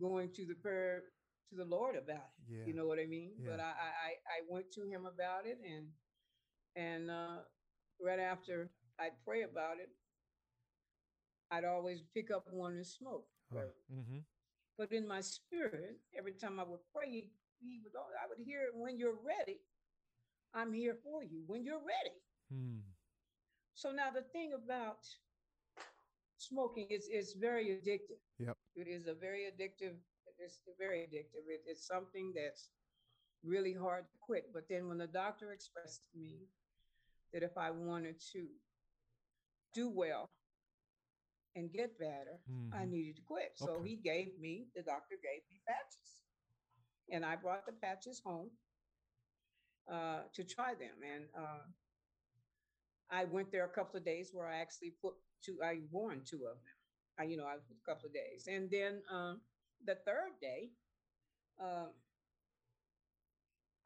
going 0.00 0.30
to 0.34 0.46
the 0.46 0.54
prayer 0.54 1.02
to 1.50 1.56
the 1.56 1.64
Lord 1.64 1.96
about 1.96 2.32
it. 2.38 2.44
Yeah. 2.48 2.64
You 2.66 2.74
know 2.74 2.86
what 2.86 2.98
I 2.98 3.06
mean? 3.06 3.32
Yeah. 3.38 3.50
But 3.50 3.60
I, 3.60 3.72
I 3.72 4.10
I 4.26 4.38
went 4.48 4.70
to 4.72 4.82
him 4.84 5.06
about 5.06 5.46
it, 5.46 5.58
and 5.64 5.86
and 6.76 7.10
uh, 7.10 7.42
right 8.00 8.20
after 8.20 8.70
I'd 8.98 9.18
pray 9.24 9.42
about 9.42 9.76
it, 9.80 9.90
I'd 11.52 11.64
always 11.64 12.02
pick 12.14 12.30
up 12.30 12.46
one 12.50 12.72
and 12.72 12.86
smoke. 12.86 13.26
mm-hmm. 13.92 14.18
But 14.78 14.90
in 14.90 15.06
my 15.06 15.20
spirit, 15.20 15.98
every 16.18 16.32
time 16.32 16.58
I 16.58 16.64
would 16.64 16.80
pray, 16.94 17.10
he, 17.10 17.30
he 17.60 17.80
would 17.84 17.92
I 17.94 18.26
would 18.28 18.44
hear 18.44 18.70
when 18.74 18.98
you're 18.98 19.20
ready, 19.24 19.60
I'm 20.54 20.72
here 20.72 20.96
for 21.04 21.22
you. 21.22 21.42
When 21.46 21.62
you're 21.62 21.84
ready. 21.84 22.16
Hmm. 22.50 22.80
So 23.74 23.90
now 23.90 24.10
the 24.10 24.22
thing 24.32 24.52
about 24.54 25.04
smoking 26.38 26.86
is 26.90 27.08
it's 27.10 27.34
very 27.34 27.66
addictive. 27.66 28.20
Yep. 28.38 28.56
It 28.74 28.88
is 28.88 29.06
a 29.06 29.14
very 29.14 29.42
addictive. 29.44 29.94
It's 30.38 30.58
very 30.78 31.00
addictive. 31.00 31.44
It, 31.48 31.60
it's 31.66 31.86
something 31.86 32.32
that's 32.34 32.70
really 33.44 33.74
hard 33.74 34.04
to 34.08 34.16
quit. 34.20 34.46
But 34.52 34.64
then 34.68 34.88
when 34.88 34.98
the 34.98 35.06
doctor 35.06 35.52
expressed 35.52 36.00
to 36.12 36.18
me 36.18 36.48
that 37.32 37.42
if 37.42 37.56
I 37.56 37.70
wanted 37.70 38.16
to 38.32 38.46
do 39.74 39.90
well 39.90 40.30
and 41.54 41.72
get 41.72 41.98
better, 41.98 42.40
mm-hmm. 42.50 42.74
I 42.74 42.84
needed 42.84 43.16
to 43.16 43.22
quit. 43.22 43.52
So 43.56 43.70
okay. 43.70 43.88
he 43.88 43.96
gave 43.96 44.38
me, 44.40 44.66
the 44.74 44.82
doctor 44.82 45.16
gave 45.22 45.42
me 45.50 45.60
patches. 45.66 46.22
And 47.10 47.24
I 47.24 47.36
brought 47.36 47.66
the 47.66 47.72
patches 47.72 48.22
home 48.24 48.50
uh, 49.90 50.20
to 50.34 50.44
try 50.44 50.74
them. 50.74 50.96
And 51.02 51.24
uh, 51.36 51.66
I 53.10 53.24
went 53.24 53.52
there 53.52 53.64
a 53.64 53.68
couple 53.68 53.98
of 53.98 54.04
days 54.04 54.30
where 54.32 54.46
I 54.46 54.58
actually 54.58 54.94
put 55.02 55.14
two, 55.44 55.58
I 55.62 55.80
won 55.90 56.22
two 56.24 56.46
of 56.48 56.56
them. 56.56 56.72
I, 57.18 57.24
you 57.24 57.36
know, 57.36 57.44
I 57.44 57.54
a 57.54 57.86
couple 57.86 58.06
of 58.06 58.14
days. 58.14 58.48
And 58.48 58.70
then 58.70 59.02
um, 59.12 59.40
the 59.84 59.96
third 60.06 60.32
day, 60.40 60.70
um, 61.60 61.90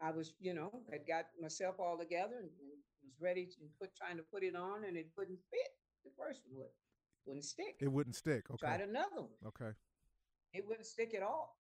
I 0.01 0.11
was, 0.13 0.35
you 0.39 0.55
know, 0.55 0.71
had 0.93 1.07
got 1.09 1.25
myself 1.41 1.77
all 1.81 1.97
together 1.99 2.37
and, 2.39 2.51
and 2.61 2.69
was 3.03 3.17
ready 3.21 3.47
to 3.47 3.61
put 3.81 3.97
trying 3.97 4.19
to 4.19 4.23
put 4.23 4.45
it 4.45 4.55
on, 4.55 4.85
and 4.85 4.97
it 4.97 5.09
wouldn't 5.17 5.41
fit. 5.51 5.73
The 6.05 6.13
first 6.17 6.43
one 6.47 6.61
would 6.61 6.75
wouldn't 7.27 7.45
stick. 7.45 7.77
It 7.81 7.89
wouldn't 7.93 8.17
stick. 8.17 8.45
Okay. 8.51 8.67
Tried 8.67 8.81
another 8.83 9.23
one. 9.23 9.39
Okay. 9.49 9.73
It 10.53 10.65
wouldn't 10.67 10.87
stick 10.87 11.15
at 11.15 11.23
all. 11.23 11.57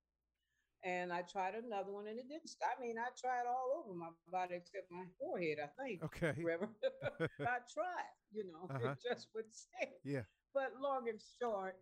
And 0.84 1.12
I 1.12 1.22
tried 1.22 1.54
another 1.54 1.90
one, 1.92 2.06
and 2.06 2.18
it 2.18 2.28
didn't. 2.28 2.48
St- 2.48 2.70
I 2.76 2.80
mean, 2.80 2.96
I 2.98 3.08
tried 3.18 3.46
all 3.48 3.82
over 3.82 3.94
my 3.96 4.10
body 4.30 4.54
except 4.54 4.90
my 4.90 5.04
forehead. 5.18 5.58
I 5.62 5.68
think. 5.82 6.04
Okay. 6.04 6.34
Reverend. 6.44 6.74
I 7.40 7.58
tried. 7.72 8.12
You 8.30 8.44
know, 8.44 8.66
Uh-huh. 8.70 8.90
it 8.92 8.98
just 9.02 9.28
wouldn't 9.34 9.54
stick. 9.54 9.90
Yeah. 10.04 10.22
But 10.54 10.72
long 10.80 11.08
and 11.08 11.20
short, 11.40 11.76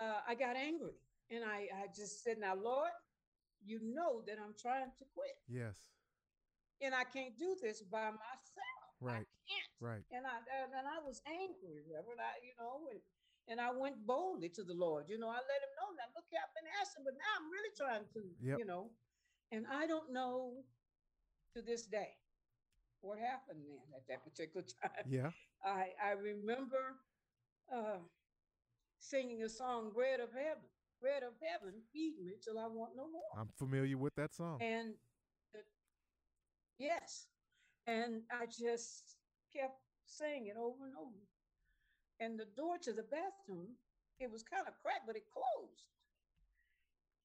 uh, 0.00 0.20
I 0.28 0.34
got 0.34 0.56
angry, 0.56 0.98
and 1.30 1.42
I 1.44 1.68
I 1.82 1.86
just 1.96 2.22
said, 2.22 2.38
"Now, 2.38 2.54
Lord, 2.54 2.90
you 3.64 3.80
know 3.82 4.22
that 4.26 4.36
I'm 4.44 4.54
trying 4.60 4.90
to 4.98 5.04
quit, 5.14 5.36
Yes. 5.48 5.76
and 6.82 6.94
I 6.94 7.04
can't 7.04 7.36
do 7.38 7.56
this 7.62 7.82
by 7.82 8.10
myself. 8.10 8.85
Right. 9.00 9.26
I 9.26 9.40
can't." 9.48 9.72
Right. 9.80 10.04
And 10.10 10.26
I 10.26 10.38
and, 10.62 10.72
and 10.72 10.86
I 10.88 10.98
was 11.04 11.22
angry, 11.26 11.82
Reverend. 11.84 12.20
I, 12.20 12.38
you 12.44 12.54
know, 12.58 12.88
and 12.90 13.00
and 13.48 13.60
I 13.60 13.70
went 13.70 14.06
boldly 14.06 14.48
to 14.50 14.62
the 14.64 14.74
Lord. 14.74 15.06
You 15.08 15.18
know, 15.18 15.28
I 15.28 15.38
let 15.38 15.60
him 15.62 15.72
know 15.78 15.90
that 15.98 16.10
look, 16.16 16.24
I've 16.32 16.54
been 16.54 16.70
asking, 16.80 17.04
but 17.04 17.14
now 17.14 17.32
I'm 17.38 17.50
really 17.50 17.72
trying 17.76 18.06
to, 18.14 18.20
Yep. 18.40 18.58
you 18.58 18.64
know. 18.66 18.90
And 19.52 19.66
I 19.70 19.86
don't 19.86 20.12
know 20.12 20.64
to 21.54 21.62
this 21.62 21.86
day 21.86 22.16
what 23.00 23.18
happened 23.18 23.62
then 23.64 23.86
at 23.94 24.06
that 24.08 24.24
particular 24.24 24.66
time. 24.82 25.06
Yeah. 25.08 25.30
I 25.64 25.92
I 26.02 26.12
remember 26.12 26.96
uh, 27.72 27.98
singing 28.98 29.42
a 29.42 29.48
song, 29.48 29.90
"Bread 29.94 30.20
of 30.20 30.32
Heaven, 30.32 30.68
Bread 31.00 31.22
of 31.22 31.34
Heaven, 31.42 31.74
feed 31.92 32.18
me 32.22 32.34
till 32.42 32.58
I 32.58 32.66
want 32.66 32.96
no 32.96 33.10
more." 33.10 33.30
I'm 33.36 33.48
familiar 33.56 33.96
with 33.98 34.14
that 34.16 34.34
song. 34.34 34.58
And 34.60 34.94
the, 35.52 35.60
yes, 36.78 37.26
and 37.86 38.22
I 38.30 38.46
just 38.46 39.16
kept 39.54 39.78
saying 40.06 40.46
it 40.46 40.56
over 40.58 40.84
and 40.86 40.94
over. 40.96 41.22
And 42.20 42.38
the 42.38 42.46
door 42.56 42.78
to 42.82 42.92
the 42.92 43.04
bathroom, 43.04 43.76
it 44.18 44.30
was 44.30 44.42
kind 44.42 44.66
of 44.66 44.74
cracked, 44.82 45.06
but 45.06 45.16
it 45.16 45.24
closed. 45.32 45.84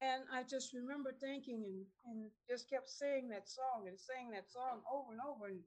And 0.02 0.24
I 0.34 0.44
just 0.44 0.74
remember 0.74 1.14
thinking 1.14 1.64
and, 1.64 1.86
and 2.06 2.32
just 2.50 2.70
kept 2.70 2.90
saying 2.90 3.30
that 3.30 3.48
song 3.48 3.86
and 3.88 3.98
saying 4.00 4.32
that 4.34 4.50
song 4.50 4.82
over 4.92 5.12
and 5.14 5.22
over. 5.22 5.48
And 5.48 5.62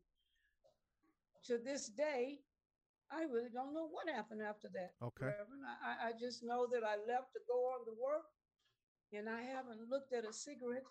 to 1.46 1.58
this 1.58 1.88
day, 1.88 2.40
I 3.12 3.22
really 3.30 3.50
don't 3.52 3.74
know 3.74 3.86
what 3.86 4.08
happened 4.12 4.42
after 4.42 4.68
that. 4.74 4.94
Okay. 5.00 5.26
Reverend. 5.26 5.62
I, 5.62 5.76
I- 5.86 6.08
I 6.08 6.12
just 6.18 6.42
know 6.42 6.66
that 6.72 6.82
I 6.82 6.96
left 7.06 7.32
to 7.34 7.40
go 7.46 7.58
on 7.72 7.86
to 7.86 7.94
work 7.94 8.26
and 9.12 9.28
I 9.28 9.42
haven't 9.42 9.88
looked 9.88 10.12
at 10.12 10.24
a 10.26 10.32
cigarette 10.32 10.82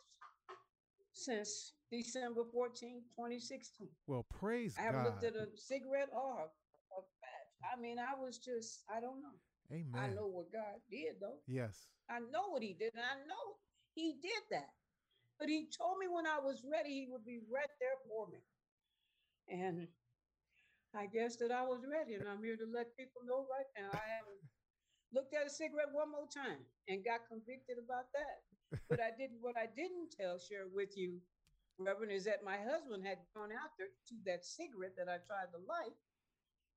since 1.14 1.74
December 1.92 2.44
14, 2.52 3.02
2016. 3.16 3.88
Well, 4.08 4.26
praise 4.30 4.76
God. 4.76 4.82
I 4.82 4.86
haven't 4.86 5.04
God. 5.04 5.10
looked 5.14 5.24
at 5.24 5.36
a 5.36 5.48
cigarette 5.56 6.10
or 6.12 6.50
a 6.50 7.02
patch. 7.22 7.52
I 7.64 7.80
mean, 7.80 7.98
I 7.98 8.18
was 8.20 8.38
just, 8.38 8.84
I 8.90 9.00
don't 9.00 9.22
know. 9.22 9.38
Amen. 9.72 9.96
I 9.96 10.10
know 10.14 10.28
what 10.28 10.52
God 10.52 10.82
did, 10.92 11.22
though. 11.22 11.40
Yes. 11.48 11.88
I 12.10 12.20
know 12.20 12.52
what 12.52 12.62
He 12.62 12.74
did, 12.74 12.94
and 12.94 13.06
I 13.06 13.22
know 13.26 13.58
He 13.96 14.18
did 14.22 14.44
that. 14.52 14.74
But 15.40 15.50
He 15.50 15.70
told 15.72 15.98
me 15.98 16.10
when 16.10 16.28
I 16.28 16.42
was 16.42 16.66
ready, 16.66 16.90
He 16.90 17.08
would 17.10 17.26
be 17.26 17.40
right 17.48 17.74
there 17.80 17.98
for 18.10 18.28
me. 18.28 18.42
And 19.48 19.88
I 20.94 21.08
guess 21.10 21.38
that 21.38 21.52
I 21.52 21.64
was 21.66 21.82
ready, 21.90 22.14
and 22.14 22.30
I'm 22.30 22.44
here 22.44 22.58
to 22.58 22.70
let 22.70 22.94
people 22.98 23.26
know 23.26 23.50
right 23.50 23.70
now. 23.74 23.90
I 23.94 24.08
haven't 24.22 24.42
looked 25.14 25.34
at 25.34 25.46
a 25.46 25.50
cigarette 25.50 25.94
one 25.94 26.10
more 26.10 26.30
time 26.30 26.62
and 26.90 27.06
got 27.06 27.26
convicted 27.30 27.82
about 27.82 28.10
that. 28.14 28.46
But 28.90 29.00
I 29.00 29.12
didn't. 29.18 29.42
What 29.42 29.58
I 29.58 29.68
didn't 29.68 30.12
tell, 30.18 30.38
share 30.40 30.66
with 30.72 30.98
you, 30.98 31.22
Reverend, 31.78 32.12
is 32.12 32.26
that 32.26 32.44
my 32.44 32.58
husband 32.58 33.06
had 33.06 33.20
gone 33.36 33.52
out 33.52 33.74
there 33.78 33.94
to 34.10 34.16
that 34.26 34.46
cigarette 34.46 34.96
that 34.98 35.10
I 35.10 35.18
tried 35.26 35.54
to 35.54 35.62
light, 35.68 35.98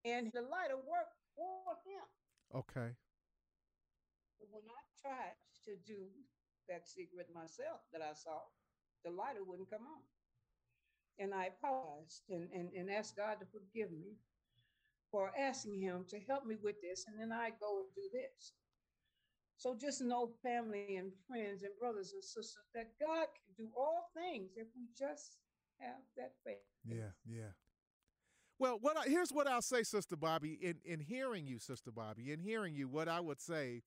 and 0.05 0.33
the 0.33 0.43
lighter 0.43 0.77
worked 0.77 1.17
for 1.35 1.77
him. 1.85 2.07
Okay. 2.55 2.93
But 4.39 4.49
when 4.53 4.65
I 4.69 4.83
tried 5.01 5.37
to 5.65 5.77
do 5.87 6.07
that 6.69 6.87
cigarette 6.87 7.33
myself 7.35 7.81
that 7.93 8.03
I 8.03 8.13
saw, 8.15 8.41
the 9.05 9.11
lighter 9.11 9.45
wouldn't 9.45 9.71
come 9.71 9.87
on. 9.87 10.03
And 11.19 11.33
I 11.33 11.51
paused 11.63 12.23
and, 12.29 12.49
and, 12.53 12.69
and 12.77 12.91
asked 12.91 13.17
God 13.17 13.41
to 13.41 13.47
forgive 13.47 13.91
me 13.91 14.19
for 15.11 15.33
asking 15.39 15.81
him 15.81 16.05
to 16.11 16.21
help 16.29 16.45
me 16.45 16.57
with 16.63 16.77
this. 16.83 17.07
And 17.09 17.19
then 17.19 17.33
I 17.33 17.51
go 17.59 17.81
and 17.81 17.89
do 17.95 18.03
this. 18.13 18.53
So 19.59 19.77
just 19.81 20.03
know, 20.03 20.31
family 20.43 20.97
and 20.97 21.13
friends 21.27 21.63
and 21.63 21.73
brothers 21.81 22.13
and 22.13 22.23
sisters, 22.23 22.59
that 22.75 22.91
God 23.01 23.27
can 23.35 23.67
do 23.67 23.71
all 23.77 24.11
things 24.15 24.51
if 24.57 24.67
we 24.77 24.87
just 24.97 25.39
have 25.81 26.03
that 26.17 26.33
faith. 26.45 26.57
Yeah, 26.85 27.11
yeah. 27.27 27.53
Well, 28.59 28.79
what 28.81 28.97
I, 28.97 29.05
here's 29.09 29.31
what 29.31 29.47
I'll 29.47 29.63
say, 29.63 29.83
Sister 29.83 30.17
Bobby. 30.17 30.59
In 30.61 30.77
in 30.85 31.01
hearing 31.01 31.47
you, 31.47 31.59
Sister 31.59 31.91
Bobby, 31.91 32.33
in 32.33 32.41
hearing 32.41 32.75
you, 32.75 32.89
what 32.89 33.09
I 33.09 33.21
would 33.21 33.41
say 33.41 33.83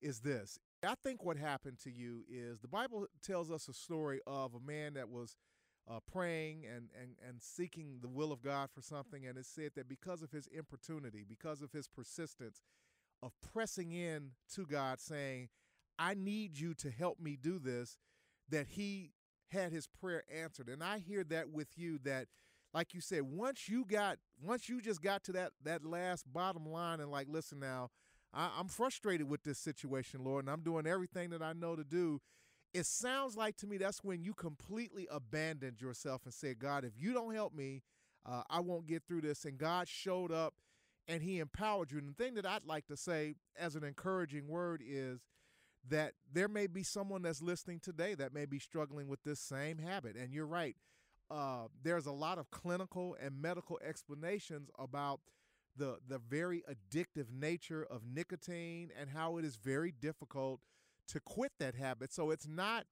is 0.00 0.20
this. 0.20 0.58
I 0.86 0.94
think 1.02 1.24
what 1.24 1.36
happened 1.36 1.78
to 1.84 1.90
you 1.90 2.24
is 2.30 2.60
the 2.60 2.68
Bible 2.68 3.06
tells 3.22 3.50
us 3.50 3.68
a 3.68 3.72
story 3.72 4.20
of 4.26 4.54
a 4.54 4.60
man 4.60 4.94
that 4.94 5.08
was 5.08 5.36
uh, 5.90 5.98
praying 6.10 6.64
and, 6.66 6.88
and 7.00 7.12
and 7.26 7.42
seeking 7.42 7.98
the 8.00 8.08
will 8.08 8.32
of 8.32 8.42
God 8.42 8.70
for 8.74 8.82
something, 8.82 9.26
and 9.26 9.36
it 9.36 9.46
said 9.46 9.72
that 9.76 9.88
because 9.88 10.22
of 10.22 10.30
his 10.30 10.46
importunity, 10.46 11.24
because 11.26 11.62
of 11.62 11.72
his 11.72 11.88
persistence 11.88 12.62
of 13.22 13.32
pressing 13.52 13.92
in 13.92 14.32
to 14.54 14.66
God, 14.66 15.00
saying, 15.00 15.48
"I 15.98 16.14
need 16.14 16.58
you 16.58 16.74
to 16.74 16.90
help 16.90 17.18
me 17.20 17.36
do 17.36 17.58
this," 17.58 17.98
that 18.48 18.68
he 18.68 19.12
had 19.48 19.72
his 19.72 19.86
prayer 19.86 20.24
answered. 20.32 20.68
And 20.68 20.82
I 20.82 20.98
hear 20.98 21.24
that 21.24 21.50
with 21.50 21.78
you 21.78 21.98
that 22.00 22.28
like 22.76 22.92
you 22.92 23.00
said, 23.00 23.22
once 23.22 23.70
you 23.70 23.86
got, 23.86 24.18
once 24.42 24.68
you 24.68 24.82
just 24.82 25.00
got 25.00 25.24
to 25.24 25.32
that 25.32 25.52
that 25.64 25.82
last 25.82 26.30
bottom 26.30 26.66
line 26.66 27.00
and 27.00 27.10
like, 27.10 27.26
listen 27.26 27.58
now, 27.58 27.90
I, 28.34 28.50
I'm 28.58 28.68
frustrated 28.68 29.28
with 29.28 29.42
this 29.44 29.58
situation, 29.58 30.22
Lord, 30.22 30.44
and 30.44 30.52
I'm 30.52 30.60
doing 30.60 30.86
everything 30.86 31.30
that 31.30 31.40
I 31.40 31.54
know 31.54 31.74
to 31.74 31.84
do. 31.84 32.20
It 32.74 32.84
sounds 32.84 33.34
like 33.34 33.56
to 33.58 33.66
me 33.66 33.78
that's 33.78 34.04
when 34.04 34.22
you 34.22 34.34
completely 34.34 35.08
abandoned 35.10 35.80
yourself 35.80 36.26
and 36.26 36.34
said, 36.34 36.58
God, 36.58 36.84
if 36.84 36.92
you 36.98 37.14
don't 37.14 37.34
help 37.34 37.54
me, 37.54 37.82
uh, 38.26 38.42
I 38.50 38.60
won't 38.60 38.86
get 38.86 39.04
through 39.08 39.22
this. 39.22 39.46
And 39.46 39.56
God 39.56 39.88
showed 39.88 40.30
up 40.30 40.52
and 41.08 41.22
He 41.22 41.38
empowered 41.38 41.92
you. 41.92 41.98
And 41.98 42.08
the 42.08 42.14
thing 42.14 42.34
that 42.34 42.46
I'd 42.46 42.64
like 42.64 42.86
to 42.86 42.96
say 42.96 43.34
as 43.58 43.76
an 43.76 43.84
encouraging 43.84 44.48
word 44.48 44.82
is 44.86 45.20
that 45.88 46.12
there 46.32 46.48
may 46.48 46.66
be 46.66 46.82
someone 46.82 47.22
that's 47.22 47.42
listening 47.42 47.80
today 47.80 48.14
that 48.14 48.34
may 48.34 48.44
be 48.44 48.58
struggling 48.58 49.08
with 49.08 49.22
this 49.24 49.40
same 49.40 49.78
habit. 49.78 50.16
And 50.16 50.32
you're 50.32 50.46
right 50.46 50.76
uh, 51.30 51.66
there's 51.82 52.06
a 52.06 52.12
lot 52.12 52.38
of 52.38 52.50
clinical 52.50 53.16
and 53.20 53.40
medical 53.40 53.78
explanations 53.86 54.70
about 54.78 55.20
the 55.76 55.98
the 56.08 56.18
very 56.18 56.62
addictive 56.70 57.26
nature 57.30 57.86
of 57.90 58.02
nicotine 58.06 58.90
and 58.98 59.10
how 59.10 59.36
it 59.36 59.44
is 59.44 59.56
very 59.56 59.92
difficult 59.92 60.60
to 61.08 61.20
quit 61.20 61.52
that 61.58 61.74
habit. 61.74 62.12
So 62.12 62.30
it's 62.30 62.48
not 62.48 62.86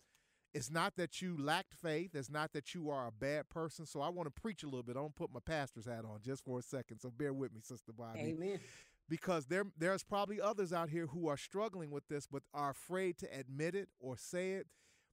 it's 0.54 0.70
not 0.70 0.94
that 0.96 1.20
you 1.20 1.36
lacked 1.36 1.74
faith. 1.74 2.14
It's 2.14 2.30
not 2.30 2.52
that 2.52 2.74
you 2.74 2.88
are 2.88 3.08
a 3.08 3.12
bad 3.12 3.48
person. 3.48 3.86
So 3.86 4.00
I 4.00 4.08
want 4.08 4.32
to 4.32 4.40
preach 4.40 4.62
a 4.62 4.66
little 4.66 4.84
bit. 4.84 4.96
I 4.96 5.00
to 5.02 5.10
put 5.10 5.32
my 5.34 5.40
pastor's 5.44 5.86
hat 5.86 6.04
on 6.04 6.20
just 6.24 6.44
for 6.44 6.60
a 6.60 6.62
second. 6.62 7.00
So 7.00 7.10
bear 7.10 7.32
with 7.32 7.52
me, 7.52 7.60
Sister 7.62 7.92
Bobby 7.92 8.20
Amen. 8.20 8.60
because 9.08 9.46
there 9.46 9.64
there's 9.76 10.04
probably 10.04 10.40
others 10.40 10.72
out 10.72 10.88
here 10.90 11.06
who 11.06 11.28
are 11.28 11.36
struggling 11.36 11.90
with 11.90 12.06
this 12.08 12.26
but 12.26 12.42
are 12.54 12.70
afraid 12.70 13.18
to 13.18 13.28
admit 13.38 13.74
it 13.74 13.88
or 14.00 14.16
say 14.16 14.52
it 14.52 14.66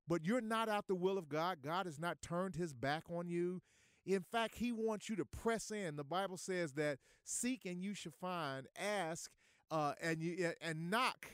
but 0.07 0.23
you're 0.23 0.41
not 0.41 0.69
out 0.69 0.87
the 0.87 0.95
will 0.95 1.17
of 1.17 1.27
God 1.27 1.57
God 1.63 1.85
has 1.85 1.99
not 1.99 2.21
turned 2.21 2.55
his 2.55 2.73
back 2.73 3.03
on 3.09 3.27
you 3.27 3.61
in 4.05 4.21
fact 4.21 4.55
he 4.55 4.71
wants 4.71 5.09
you 5.09 5.15
to 5.15 5.25
press 5.25 5.71
in 5.71 5.95
the 5.95 6.03
bible 6.03 6.37
says 6.37 6.73
that 6.73 6.99
seek 7.23 7.65
and 7.65 7.83
you 7.83 7.93
shall 7.93 8.13
find 8.19 8.67
ask 8.79 9.29
uh, 9.69 9.93
and 10.01 10.21
you 10.21 10.51
and 10.61 10.89
knock 10.89 11.27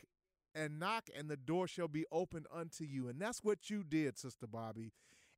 and 0.57 0.79
knock 0.79 1.09
and 1.15 1.29
the 1.29 1.37
door 1.37 1.67
shall 1.67 1.87
be 1.87 2.05
opened 2.11 2.47
unto 2.53 2.83
you 2.83 3.07
and 3.07 3.19
that's 3.19 3.43
what 3.43 3.69
you 3.69 3.83
did 3.83 4.17
sister 4.17 4.47
bobby 4.47 4.91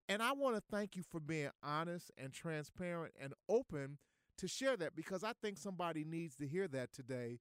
and 0.07 0.23
i 0.23 0.31
want 0.31 0.55
to 0.55 0.61
thank 0.71 0.95
you 0.95 1.03
for 1.03 1.19
being 1.19 1.49
honest 1.61 2.11
and 2.17 2.33
transparent 2.33 3.13
and 3.21 3.33
open 3.49 3.97
to 4.39 4.47
share 4.47 4.77
that 4.77 4.95
because 4.95 5.23
I 5.23 5.33
think 5.41 5.57
somebody 5.57 6.03
needs 6.03 6.35
to 6.37 6.47
hear 6.47 6.67
that 6.69 6.93
today. 6.93 7.39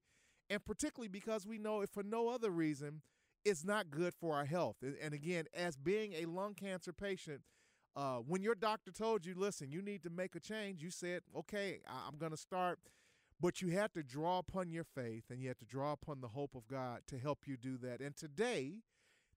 And 0.49 0.63
particularly 0.63 1.07
because 1.07 1.47
we 1.47 1.57
know 1.57 1.81
if 1.81 1.89
for 1.89 2.03
no 2.03 2.29
other 2.29 2.51
reason, 2.51 3.01
it's 3.45 3.63
not 3.63 3.89
good 3.89 4.13
for 4.13 4.35
our 4.35 4.45
health. 4.45 4.77
And- 4.81 5.13
again, 5.13 5.45
as 5.53 5.77
being 5.77 6.13
a 6.13 6.25
lung 6.25 6.53
cancer 6.55 6.91
patient, 6.91 7.41
uh, 7.95 8.17
when 8.17 8.43
your 8.43 8.55
doctor 8.55 8.91
told 8.91 9.25
you, 9.25 9.33
listen, 9.33 9.71
you 9.71 9.81
need 9.81 10.03
to 10.03 10.09
make 10.09 10.35
a 10.35 10.39
change, 10.39 10.83
you 10.83 10.91
said, 10.91 11.23
okay, 11.35 11.81
I'm 11.87 12.17
going 12.17 12.31
to 12.31 12.37
start. 12.37 12.79
But 13.41 13.61
you 13.61 13.69
have 13.69 13.93
to 13.93 14.03
draw 14.03 14.39
upon 14.39 14.69
your 14.69 14.83
faith 14.83 15.25
and 15.29 15.41
you 15.41 15.47
have 15.47 15.59
to 15.59 15.65
draw 15.65 15.93
upon 15.93 16.19
the 16.19 16.27
hope 16.27 16.55
of 16.55 16.67
God 16.67 17.01
to 17.07 17.17
help 17.17 17.39
you 17.45 17.55
do 17.55 17.77
that. 17.77 18.01
And 18.01 18.15
today, 18.15 18.81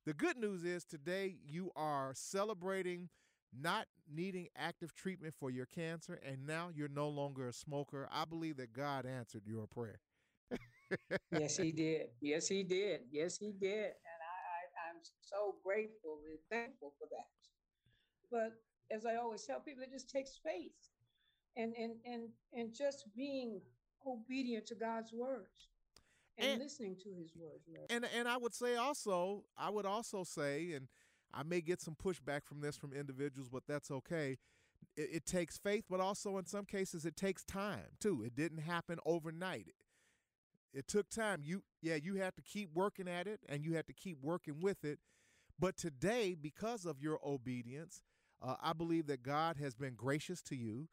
the 0.04 0.12
good 0.12 0.36
news 0.36 0.64
is 0.64 0.84
today 0.84 1.36
you 1.46 1.70
are 1.76 2.12
celebrating 2.14 3.10
not 3.56 3.86
needing 4.12 4.48
active 4.56 4.94
treatment 4.94 5.34
for 5.38 5.50
your 5.50 5.66
cancer, 5.66 6.18
and 6.26 6.46
now 6.46 6.70
you're 6.74 6.88
no 6.88 7.08
longer 7.08 7.48
a 7.48 7.52
smoker. 7.52 8.08
I 8.10 8.24
believe 8.24 8.56
that 8.56 8.72
God 8.72 9.04
answered 9.06 9.42
your 9.46 9.66
prayer. 9.66 10.00
yes, 11.30 11.56
He 11.56 11.70
did. 11.70 12.06
Yes, 12.20 12.48
He 12.48 12.62
did. 12.62 13.00
Yes, 13.10 13.36
He 13.38 13.52
did. 13.52 13.84
And 13.84 14.20
I, 14.22 14.88
I, 14.88 14.90
I'm 14.90 15.00
so 15.20 15.56
grateful 15.62 16.20
and 16.28 16.38
thankful 16.50 16.94
for 16.98 17.06
that. 17.10 17.28
But 18.30 18.52
as 18.94 19.04
I 19.04 19.16
always 19.16 19.44
tell 19.44 19.60
people, 19.60 19.82
it 19.82 19.92
just 19.92 20.08
takes 20.08 20.40
faith 20.42 20.72
and 21.56 21.74
and 21.76 21.92
and 22.06 22.28
and 22.54 22.74
just 22.74 23.04
being 23.14 23.60
obedient 24.06 24.66
to 24.66 24.74
God's 24.74 25.12
words 25.12 25.68
and, 26.38 26.52
and 26.52 26.62
listening 26.62 26.96
to 27.02 27.10
His 27.10 27.32
words. 27.36 27.64
And 27.90 28.06
and 28.16 28.28
I 28.28 28.36
would 28.36 28.54
say 28.54 28.76
also, 28.76 29.44
I 29.56 29.70
would 29.70 29.86
also 29.86 30.24
say, 30.24 30.72
and 30.72 30.88
I 31.32 31.42
may 31.42 31.60
get 31.60 31.80
some 31.80 31.94
pushback 31.94 32.44
from 32.44 32.60
this 32.60 32.76
from 32.76 32.92
individuals, 32.92 33.48
but 33.48 33.64
that's 33.66 33.90
okay. 33.90 34.38
It, 34.96 35.08
it 35.12 35.26
takes 35.26 35.58
faith, 35.58 35.84
but 35.88 36.00
also 36.00 36.38
in 36.38 36.46
some 36.46 36.64
cases 36.64 37.04
it 37.04 37.16
takes 37.16 37.44
time 37.44 37.96
too. 38.00 38.22
It 38.24 38.34
didn't 38.34 38.58
happen 38.58 38.98
overnight. 39.06 39.66
It, 39.68 39.74
it 40.78 40.88
took 40.88 41.08
time. 41.10 41.42
You 41.44 41.62
yeah, 41.80 41.96
you 41.96 42.16
have 42.16 42.34
to 42.36 42.42
keep 42.42 42.70
working 42.74 43.08
at 43.08 43.26
it, 43.26 43.40
and 43.48 43.64
you 43.64 43.74
have 43.74 43.86
to 43.86 43.92
keep 43.92 44.18
working 44.22 44.60
with 44.60 44.84
it. 44.84 44.98
But 45.58 45.76
today, 45.76 46.34
because 46.34 46.86
of 46.86 47.00
your 47.00 47.20
obedience, 47.24 48.02
uh, 48.42 48.56
I 48.60 48.72
believe 48.72 49.06
that 49.06 49.22
God 49.22 49.56
has 49.58 49.74
been 49.74 49.94
gracious 49.94 50.42
to 50.42 50.56
you. 50.56 50.88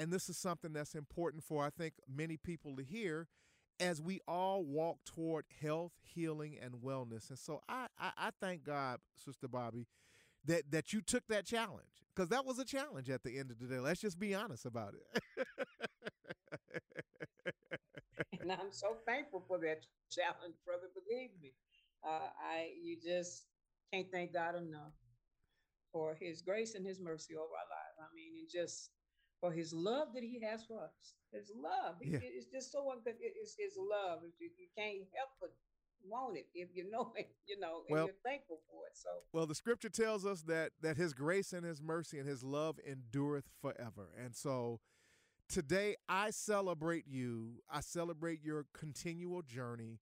And 0.00 0.10
this 0.10 0.30
is 0.30 0.38
something 0.38 0.72
that's 0.72 0.94
important 0.94 1.44
for, 1.44 1.62
I 1.62 1.68
think, 1.68 1.92
many 2.08 2.38
people 2.38 2.74
to 2.76 2.82
hear 2.82 3.28
as 3.78 4.00
we 4.00 4.20
all 4.26 4.64
walk 4.64 4.96
toward 5.04 5.44
health, 5.60 5.92
healing, 6.02 6.56
and 6.58 6.76
wellness. 6.76 7.28
And 7.28 7.38
so 7.38 7.60
I, 7.68 7.86
I, 7.98 8.10
I 8.16 8.30
thank 8.40 8.64
God, 8.64 9.00
Sister 9.22 9.46
Bobby, 9.46 9.86
that, 10.46 10.70
that 10.70 10.94
you 10.94 11.02
took 11.02 11.24
that 11.28 11.44
challenge 11.44 12.06
because 12.14 12.30
that 12.30 12.46
was 12.46 12.58
a 12.58 12.64
challenge 12.64 13.10
at 13.10 13.22
the 13.24 13.38
end 13.38 13.50
of 13.50 13.58
the 13.58 13.66
day. 13.66 13.78
Let's 13.78 14.00
just 14.00 14.18
be 14.18 14.34
honest 14.34 14.64
about 14.64 14.94
it. 14.94 15.46
and 18.40 18.50
I'm 18.50 18.72
so 18.72 18.96
thankful 19.06 19.44
for 19.46 19.58
that 19.58 19.84
challenge, 20.10 20.54
brother. 20.64 20.88
Believe 20.94 21.28
me, 21.42 21.52
uh, 22.02 22.28
I 22.42 22.70
you 22.82 22.96
just 22.96 23.44
can't 23.92 24.10
thank 24.10 24.32
God 24.32 24.54
enough 24.54 24.94
for 25.92 26.16
His 26.18 26.40
grace 26.40 26.74
and 26.74 26.86
His 26.86 26.98
mercy 26.98 27.34
over 27.34 27.52
our 27.52 27.68
lives. 27.68 27.98
I 28.00 28.08
mean, 28.14 28.38
and 28.38 28.48
just 28.50 28.88
for 29.40 29.52
His 29.52 29.72
love 29.72 30.08
that 30.14 30.22
He 30.22 30.40
has 30.44 30.64
for 30.64 30.82
us. 30.82 31.14
His 31.32 31.52
love. 31.54 31.96
Yeah. 32.02 32.18
It's 32.22 32.46
just 32.46 32.72
so 32.72 32.92
it's 33.04 33.56
His 33.58 33.76
love. 33.78 34.20
You, 34.38 34.48
you 34.58 34.66
can't 34.76 35.06
help 35.14 35.30
but 35.40 35.52
want 36.08 36.36
it 36.36 36.46
if 36.54 36.68
you 36.74 36.90
know 36.90 37.12
it, 37.16 37.28
you 37.46 37.58
know, 37.60 37.82
well, 37.88 38.04
and 38.04 38.08
you're 38.08 38.32
thankful 38.32 38.60
for 38.70 38.86
it. 38.86 38.96
So 38.96 39.08
well, 39.32 39.46
the 39.46 39.54
Scripture 39.54 39.88
tells 39.88 40.24
us 40.26 40.42
that 40.42 40.72
that 40.82 40.96
His 40.96 41.12
grace 41.12 41.52
and 41.52 41.64
His 41.64 41.80
mercy 41.82 42.18
and 42.18 42.28
His 42.28 42.42
love 42.42 42.78
endureth 42.86 43.48
forever, 43.60 44.10
and 44.22 44.34
so. 44.34 44.80
Today, 45.48 45.96
I 46.08 46.30
celebrate 46.30 47.08
you. 47.08 47.54
I 47.68 47.80
celebrate 47.80 48.38
your 48.40 48.66
continual 48.72 49.42
journey. 49.42 49.98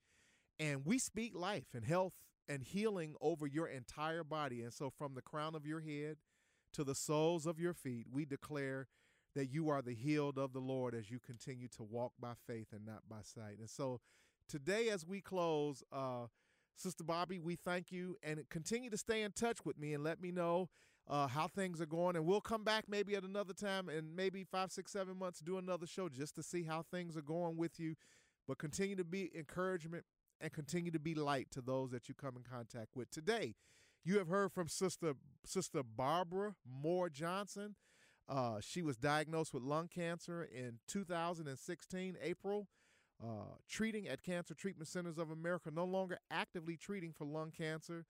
And 0.61 0.85
we 0.85 0.99
speak 0.99 1.35
life 1.35 1.69
and 1.75 1.87
health 1.87 2.13
and 2.47 2.63
healing 2.63 3.15
over 3.23 3.47
your 3.47 3.67
entire 3.67 4.25
body. 4.25 4.63
And 4.63 4.75
so, 4.75 4.91
from 4.91 5.15
the 5.15 5.23
crown 5.23 5.55
of 5.55 5.65
your 5.65 5.81
head 5.81 6.19
to 6.75 6.85
the 6.85 6.95
soles 6.95 7.47
of 7.47 7.59
your 7.59 7.73
feet, 7.73 8.09
we 8.13 8.27
declare 8.27 8.89
that 9.35 9.47
you 9.47 9.69
are 9.69 9.83
the 9.83 9.95
healed 9.95 10.39
of 10.39 10.53
the 10.53 10.61
Lord 10.61 10.95
as 10.95 11.11
you 11.11 11.19
continue 11.19 11.69
to 11.69 11.83
walk 11.83 12.13
by 12.21 12.33
faith 12.47 12.69
and 12.73 12.85
not 12.87 13.03
by 13.09 13.23
sight. 13.23 13.59
And 13.59 13.71
so, 13.71 14.01
today, 14.49 14.89
as 14.89 15.07
we 15.07 15.21
close, 15.21 15.83
uh, 15.93 16.27
Sister 16.77 17.05
Bobby, 17.05 17.39
we 17.39 17.57
thank 17.57 17.91
you 17.91 18.17
and 18.23 18.49
continue 18.49 18.91
to 18.91 18.97
stay 18.97 19.23
in 19.23 19.33
touch 19.33 19.59
with 19.65 19.79
me 19.79 19.95
and 19.95 20.05
let 20.05 20.21
me 20.21 20.31
know 20.31 20.69
uh, 21.09 21.27
how 21.27 21.49
things 21.49 21.81
are 21.81 21.87
going. 21.87 22.17
And 22.17 22.25
we'll 22.25 22.41
come 22.41 22.65
back 22.65 22.85
maybe 22.89 23.17
at 23.17 23.25
another 23.25 23.55
time 23.55 23.89
and 23.89 24.15
maybe 24.15 24.45
five, 24.45 24.71
six, 24.71 24.93
seven 24.93 25.19
months, 25.19 25.41
do 25.41 25.59
another 25.59 25.87
show 25.87 26.09
just 26.09 26.35
to 26.37 26.43
see 26.43 26.63
how 26.63 26.85
things 26.91 27.17
are 27.17 27.23
going 27.23 27.57
with 27.57 27.81
you. 27.81 27.97
But 28.47 28.59
continue 28.59 28.97
to 28.97 29.05
be 29.05 29.31
encouragement 29.37 30.05
and 30.41 30.53
continue 30.53 30.91
to 30.93 31.01
be 31.01 31.15
light 31.15 31.51
to 31.53 31.61
those 31.61 31.91
that 31.91 32.09
you 32.09 32.15
come 32.15 32.37
in 32.37 32.43
contact 32.43 32.95
with. 32.95 33.11
Today, 33.11 33.55
you 34.05 34.19
have 34.19 34.29
heard 34.29 34.53
from 34.53 34.69
Sister 34.69 35.15
Sister 35.45 35.83
Barbara 35.83 36.55
Moore 36.67 37.11
Johnson. 37.11 37.75
Uh, 38.29 38.61
she 38.61 38.83
was 38.83 38.97
diagnosed 38.97 39.55
with 39.55 39.63
lung 39.63 39.89
cancer 39.89 40.43
in 40.45 40.79
2016, 40.87 42.17
April. 42.23 42.69
Uh, 43.21 43.57
treating 43.69 44.07
at 44.07 44.23
Cancer 44.23 44.55
Treatment 44.55 44.87
Centers 44.87 45.19
of 45.19 45.29
America, 45.33 45.71
no 45.75 45.85
longer 45.85 46.19
actively 46.31 46.77
treating 46.77 47.13
for 47.13 47.25
lung 47.25 47.51
cancer. 47.51 48.05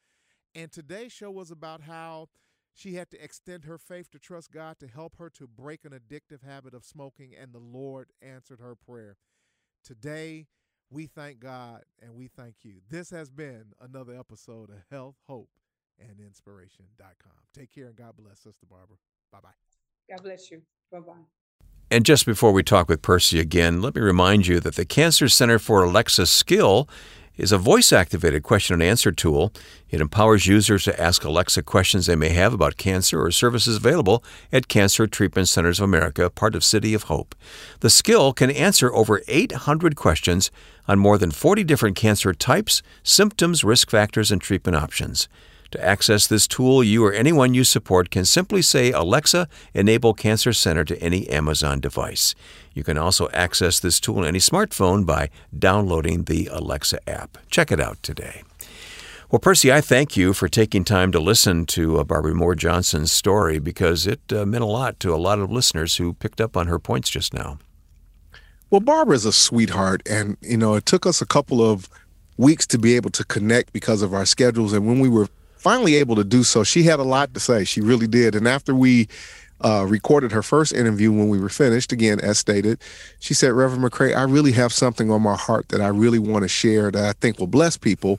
And 0.54 0.70
today's 0.70 1.12
show 1.12 1.30
was 1.30 1.50
about 1.50 1.80
how 1.80 2.28
she 2.74 2.94
had 2.94 3.10
to 3.10 3.24
extend 3.24 3.64
her 3.64 3.78
faith 3.78 4.10
to 4.10 4.18
trust 4.18 4.52
God 4.52 4.78
to 4.80 4.86
help 4.86 5.16
her 5.16 5.30
to 5.30 5.46
break 5.46 5.84
an 5.84 5.92
addictive 5.92 6.44
habit 6.44 6.74
of 6.74 6.84
smoking, 6.84 7.32
and 7.34 7.52
the 7.52 7.58
Lord 7.58 8.10
answered 8.20 8.60
her 8.60 8.74
prayer. 8.74 9.16
Today, 9.82 10.46
we 10.90 11.06
thank 11.06 11.40
God 11.40 11.82
and 12.00 12.14
we 12.14 12.28
thank 12.28 12.56
you. 12.62 12.80
This 12.88 13.10
has 13.10 13.30
been 13.30 13.72
another 13.80 14.18
episode 14.18 14.70
of 14.70 14.82
Health, 14.90 15.16
Hope, 15.26 15.50
and 15.98 16.20
Inspiration.com. 16.20 17.32
Take 17.54 17.74
care 17.74 17.86
and 17.86 17.96
God 17.96 18.16
bless, 18.16 18.40
Sister 18.40 18.66
Barbara. 18.68 18.96
Bye 19.32 19.40
bye. 19.42 19.67
God 20.08 20.22
bless 20.22 20.50
you. 20.50 20.62
Bye 20.90 21.00
bye. 21.00 21.12
And 21.90 22.04
just 22.04 22.26
before 22.26 22.52
we 22.52 22.62
talk 22.62 22.88
with 22.88 23.00
Percy 23.00 23.40
again, 23.40 23.80
let 23.80 23.94
me 23.94 24.02
remind 24.02 24.46
you 24.46 24.60
that 24.60 24.74
the 24.74 24.84
Cancer 24.84 25.28
Center 25.28 25.58
for 25.58 25.84
Alexa 25.84 26.26
Skill 26.26 26.88
is 27.38 27.52
a 27.52 27.56
voice 27.56 27.92
activated 27.92 28.42
question 28.42 28.74
and 28.74 28.82
answer 28.82 29.12
tool. 29.12 29.52
It 29.88 30.00
empowers 30.00 30.46
users 30.46 30.84
to 30.84 31.00
ask 31.00 31.24
Alexa 31.24 31.62
questions 31.62 32.06
they 32.06 32.16
may 32.16 32.30
have 32.30 32.52
about 32.52 32.76
cancer 32.76 33.22
or 33.22 33.30
services 33.30 33.76
available 33.76 34.24
at 34.52 34.68
Cancer 34.68 35.06
Treatment 35.06 35.48
Centers 35.48 35.78
of 35.78 35.84
America, 35.84 36.28
part 36.28 36.54
of 36.54 36.64
City 36.64 36.94
of 36.94 37.04
Hope. 37.04 37.34
The 37.80 37.90
skill 37.90 38.32
can 38.32 38.50
answer 38.50 38.92
over 38.92 39.22
800 39.28 39.94
questions 39.94 40.50
on 40.88 40.98
more 40.98 41.16
than 41.16 41.30
40 41.30 41.64
different 41.64 41.96
cancer 41.96 42.34
types, 42.34 42.82
symptoms, 43.02 43.62
risk 43.62 43.88
factors, 43.88 44.32
and 44.32 44.42
treatment 44.42 44.76
options. 44.76 45.28
To 45.72 45.84
access 45.84 46.26
this 46.26 46.46
tool, 46.46 46.82
you 46.82 47.04
or 47.04 47.12
anyone 47.12 47.52
you 47.52 47.62
support 47.62 48.10
can 48.10 48.24
simply 48.24 48.62
say, 48.62 48.90
Alexa, 48.90 49.48
enable 49.74 50.14
Cancer 50.14 50.54
Center 50.54 50.82
to 50.84 50.98
any 51.02 51.28
Amazon 51.28 51.78
device. 51.78 52.34
You 52.72 52.82
can 52.82 52.96
also 52.96 53.28
access 53.34 53.78
this 53.78 54.00
tool 54.00 54.20
on 54.20 54.26
any 54.26 54.38
smartphone 54.38 55.04
by 55.04 55.28
downloading 55.56 56.24
the 56.24 56.48
Alexa 56.50 57.06
app. 57.08 57.36
Check 57.50 57.70
it 57.70 57.80
out 57.80 58.02
today. 58.02 58.44
Well, 59.30 59.40
Percy, 59.40 59.70
I 59.70 59.82
thank 59.82 60.16
you 60.16 60.32
for 60.32 60.48
taking 60.48 60.84
time 60.84 61.12
to 61.12 61.20
listen 61.20 61.66
to 61.66 61.98
uh, 61.98 62.04
Barbara 62.04 62.34
Moore 62.34 62.54
Johnson's 62.54 63.12
story 63.12 63.58
because 63.58 64.06
it 64.06 64.20
uh, 64.32 64.46
meant 64.46 64.64
a 64.64 64.66
lot 64.66 64.98
to 65.00 65.14
a 65.14 65.16
lot 65.16 65.38
of 65.38 65.50
listeners 65.50 65.96
who 65.96 66.14
picked 66.14 66.40
up 66.40 66.56
on 66.56 66.66
her 66.68 66.78
points 66.78 67.10
just 67.10 67.34
now. 67.34 67.58
Well, 68.70 68.80
Barbara's 68.80 69.26
a 69.26 69.32
sweetheart, 69.32 70.02
and 70.08 70.38
you 70.40 70.56
know, 70.56 70.76
it 70.76 70.86
took 70.86 71.04
us 71.04 71.20
a 71.20 71.26
couple 71.26 71.60
of 71.60 71.90
weeks 72.38 72.66
to 72.68 72.78
be 72.78 72.96
able 72.96 73.10
to 73.10 73.24
connect 73.24 73.74
because 73.74 74.00
of 74.00 74.14
our 74.14 74.24
schedules. 74.24 74.72
And 74.72 74.86
when 74.86 74.98
we 74.98 75.10
were 75.10 75.28
finally 75.58 75.96
able 75.96 76.16
to 76.16 76.24
do 76.24 76.42
so, 76.42 76.64
she 76.64 76.82
had 76.84 76.98
a 76.98 77.04
lot 77.04 77.34
to 77.34 77.40
say. 77.40 77.64
She 77.64 77.80
really 77.80 78.06
did. 78.06 78.34
And 78.34 78.48
after 78.48 78.74
we 78.74 79.08
uh, 79.60 79.84
recorded 79.88 80.32
her 80.32 80.42
first 80.42 80.72
interview 80.72 81.10
when 81.10 81.28
we 81.28 81.38
were 81.38 81.48
finished, 81.48 81.92
again, 81.92 82.20
as 82.20 82.38
stated, 82.38 82.80
she 83.18 83.34
said, 83.34 83.52
Reverend 83.52 83.84
McCray, 83.84 84.16
I 84.16 84.22
really 84.22 84.52
have 84.52 84.72
something 84.72 85.10
on 85.10 85.22
my 85.22 85.36
heart 85.36 85.68
that 85.68 85.80
I 85.80 85.88
really 85.88 86.18
want 86.18 86.44
to 86.44 86.48
share 86.48 86.90
that 86.90 87.04
I 87.04 87.12
think 87.12 87.38
will 87.38 87.48
bless 87.48 87.76
people. 87.76 88.18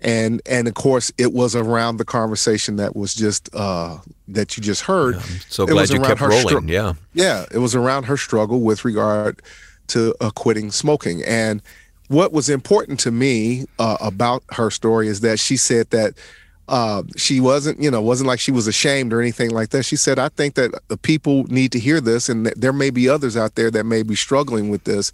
And 0.00 0.40
and 0.46 0.66
of 0.66 0.74
course, 0.74 1.12
it 1.18 1.32
was 1.32 1.54
around 1.54 1.98
the 1.98 2.04
conversation 2.04 2.76
that 2.76 2.96
was 2.96 3.14
just 3.14 3.54
uh, 3.54 3.98
that 4.28 4.56
you 4.56 4.62
just 4.62 4.82
heard. 4.82 5.16
Yeah, 5.16 5.22
so 5.48 5.66
glad 5.66 5.90
you 5.90 6.00
kept 6.00 6.20
rolling. 6.20 6.48
Str- 6.48 6.72
yeah, 6.72 6.94
yeah, 7.12 7.44
it 7.52 7.58
was 7.58 7.74
around 7.74 8.04
her 8.04 8.16
struggle 8.16 8.60
with 8.60 8.84
regard 8.84 9.42
to 9.88 10.14
uh, 10.20 10.30
quitting 10.30 10.70
smoking. 10.70 11.22
And 11.24 11.60
what 12.08 12.32
was 12.32 12.48
important 12.48 12.98
to 13.00 13.12
me 13.12 13.66
uh, 13.78 13.96
about 14.00 14.42
her 14.52 14.70
story 14.70 15.06
is 15.06 15.20
that 15.20 15.38
she 15.38 15.56
said 15.56 15.90
that 15.90 16.14
uh, 16.70 17.02
she 17.16 17.40
wasn't, 17.40 17.82
you 17.82 17.90
know, 17.90 18.00
wasn't 18.00 18.28
like 18.28 18.38
she 18.38 18.52
was 18.52 18.68
ashamed 18.68 19.12
or 19.12 19.20
anything 19.20 19.50
like 19.50 19.70
that. 19.70 19.82
She 19.82 19.96
said, 19.96 20.20
I 20.20 20.28
think 20.28 20.54
that 20.54 20.70
the 20.86 20.96
people 20.96 21.42
need 21.48 21.72
to 21.72 21.80
hear 21.80 22.00
this, 22.00 22.28
and 22.28 22.46
there 22.46 22.72
may 22.72 22.90
be 22.90 23.08
others 23.08 23.36
out 23.36 23.56
there 23.56 23.72
that 23.72 23.84
may 23.84 24.04
be 24.04 24.14
struggling 24.14 24.70
with 24.70 24.84
this. 24.84 25.12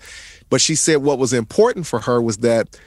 But 0.50 0.60
she 0.60 0.74
said 0.74 0.98
what 0.98 1.18
was 1.18 1.32
important 1.32 1.86
for 1.86 2.00
her 2.00 2.20
was 2.20 2.38
that 2.38 2.78